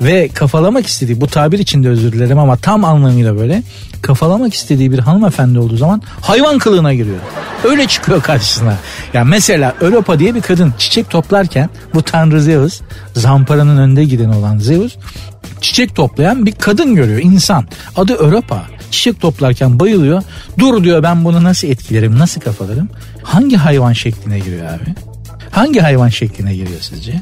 [0.01, 3.63] ve kafalamak istediği bu tabir için de özür dilerim ama tam anlamıyla böyle
[4.01, 7.19] kafalamak istediği bir hanımefendi olduğu zaman hayvan kılığına giriyor.
[7.63, 8.77] Öyle çıkıyor karşısına.
[9.13, 12.81] Yani mesela Europa diye bir kadın çiçek toplarken bu tanrı Zeus
[13.13, 14.95] zamparanın önde giden olan Zeus
[15.61, 17.67] çiçek toplayan bir kadın görüyor insan.
[17.95, 18.63] Adı Europa.
[18.91, 20.23] Çiçek toplarken bayılıyor.
[20.59, 22.89] Dur diyor ben bunu nasıl etkilerim nasıl kafalarım.
[23.23, 24.95] Hangi hayvan şekline giriyor abi?
[25.51, 27.21] Hangi hayvan şekline giriyor sizce?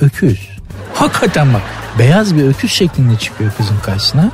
[0.00, 0.49] Öküz.
[0.94, 1.62] Hakikaten bak
[1.98, 4.30] beyaz bir öküz şeklinde çıkıyor kızın karşısına.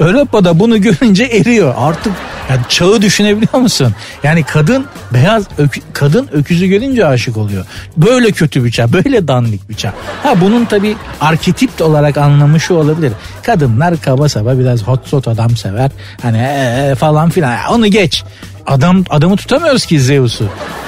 [0.00, 1.74] Avrupa'da bunu görünce eriyor.
[1.76, 2.12] Artık
[2.50, 3.94] yani çağı düşünebiliyor musun?
[4.22, 7.66] Yani kadın beyaz ökü, kadın öküzü görünce aşık oluyor.
[7.96, 9.92] Böyle kötü bir çağ, böyle dandik bir çağ.
[10.22, 13.12] Ha bunun tabi arketip olarak anlamı şu olabilir.
[13.42, 15.90] Kadınlar kaba saba biraz hot shot adam sever.
[16.22, 17.58] Hani ee, falan filan.
[17.70, 18.24] Onu geç.
[18.66, 20.44] Adam adamı tutamıyoruz ki Zeus'u.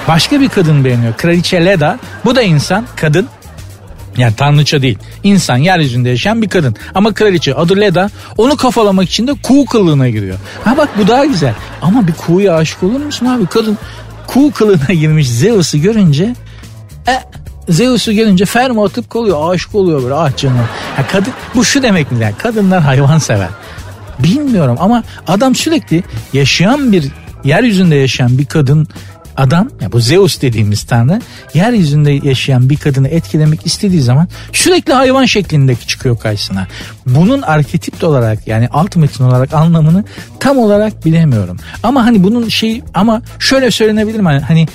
[0.08, 1.16] Başka bir kadın beğeniyor.
[1.16, 1.98] Kraliçe Leda.
[2.24, 3.28] Bu da insan, kadın.
[4.16, 4.98] Yani tanrıça değil.
[5.22, 6.76] İnsan yeryüzünde yaşayan bir kadın.
[6.94, 10.38] Ama kraliçe adı Leda onu kafalamak için de kuğu kılığına giriyor.
[10.64, 11.54] Ha bak bu daha güzel.
[11.82, 13.46] Ama bir kuğuya aşık olur musun abi?
[13.46, 13.78] Kadın
[14.26, 16.34] kuğu kılığına girmiş Zeus'u görünce
[17.08, 17.18] e,
[17.68, 19.54] Zeus'u görünce ferma atıp kalıyor.
[19.54, 20.58] Aşık oluyor böyle ah canım.
[20.98, 22.22] Ya kadın, bu şu demek mi?
[22.22, 23.48] Yani kadınlar hayvan sever.
[24.18, 27.04] Bilmiyorum ama adam sürekli yaşayan bir
[27.44, 28.88] yeryüzünde yaşayan bir kadın
[29.36, 31.20] adam ya bu Zeus dediğimiz tanrı
[31.54, 36.66] yeryüzünde yaşayan bir kadını etkilemek istediği zaman sürekli hayvan şeklindeki çıkıyor karşısına.
[37.06, 40.04] Bunun arketip olarak yani alt metin olarak anlamını
[40.40, 41.56] tam olarak bilemiyorum.
[41.82, 44.42] Ama hani bunun şey ama şöyle söylenebilir mi?
[44.48, 44.68] Hani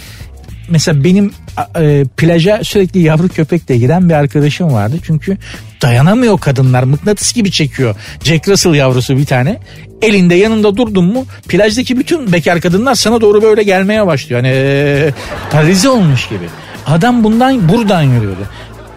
[0.70, 1.32] mesela benim
[1.80, 4.95] e, plaja sürekli yavru köpekle giren bir arkadaşım vardı.
[5.03, 5.38] Çünkü
[5.82, 7.95] dayanamıyor kadınlar mıknatıs gibi çekiyor.
[8.24, 9.59] Jack Russell yavrusu bir tane.
[10.01, 14.41] Elinde yanında durdun mu plajdaki bütün bekar kadınlar sana doğru böyle gelmeye başlıyor.
[14.41, 14.53] Hani
[15.53, 16.49] e, olmuş gibi.
[16.86, 18.47] Adam bundan buradan yürüyordu.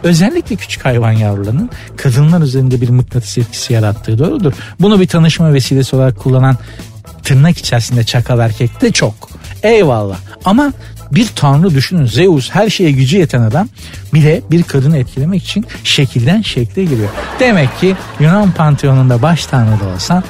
[0.02, 4.52] Özellikle küçük hayvan yavrularının kadınlar üzerinde bir mıknatıs etkisi yarattığı doğrudur.
[4.80, 6.56] Bunu bir tanışma vesilesi olarak kullanan
[7.22, 9.14] tırnak içerisinde çakal erkek de çok.
[9.62, 10.16] Eyvallah.
[10.44, 10.72] Ama
[11.12, 13.68] bir tanrı düşünün Zeus her şeye gücü yeten adam
[14.14, 17.08] bile bir kadını etkilemek için şekilden şekle giriyor.
[17.40, 20.24] Demek ki Yunan panteonunda baş tanrı da olsan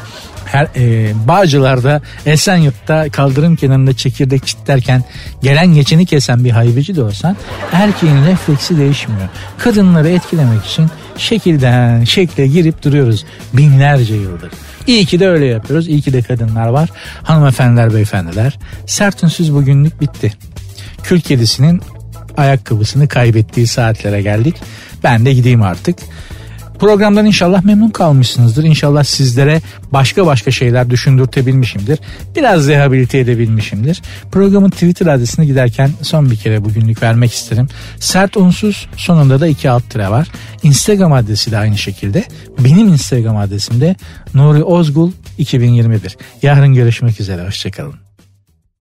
[0.44, 5.04] her e, Bağcılar'da Esenyurt'ta kaldırım kenarında çekirdek çitlerken
[5.42, 7.36] gelen geçeni kesen bir haybeci de olsan
[7.72, 9.28] erkeğin refleksi değişmiyor.
[9.58, 14.50] Kadınları etkilemek için şekilden şekle girip duruyoruz binlerce yıldır.
[14.86, 15.88] İyi ki de öyle yapıyoruz.
[15.88, 16.88] İyi ki de kadınlar var.
[17.22, 18.58] Hanımefendiler, beyefendiler.
[18.86, 20.32] Sert ünsüz bugünlük bitti.
[21.10, 21.80] Kül kedisinin
[22.36, 24.56] ayakkabısını kaybettiği saatlere geldik.
[25.04, 25.98] Ben de gideyim artık.
[26.78, 28.64] Programdan inşallah memnun kalmışsınızdır.
[28.64, 29.60] İnşallah sizlere
[29.92, 31.98] başka başka şeyler düşündürtebilmişimdir.
[32.36, 34.02] Biraz rehabilite edebilmişimdir.
[34.32, 37.68] Programın Twitter adresine giderken son bir kere bugünlük vermek isterim.
[38.00, 40.28] Sert unsuz sonunda da iki alt tire var.
[40.62, 42.24] Instagram adresi de aynı şekilde.
[42.58, 43.96] Benim Instagram adresim de
[44.34, 46.16] Nuri Ozgul 2021.
[46.42, 47.46] Yarın görüşmek üzere.
[47.46, 48.09] Hoşçakalın.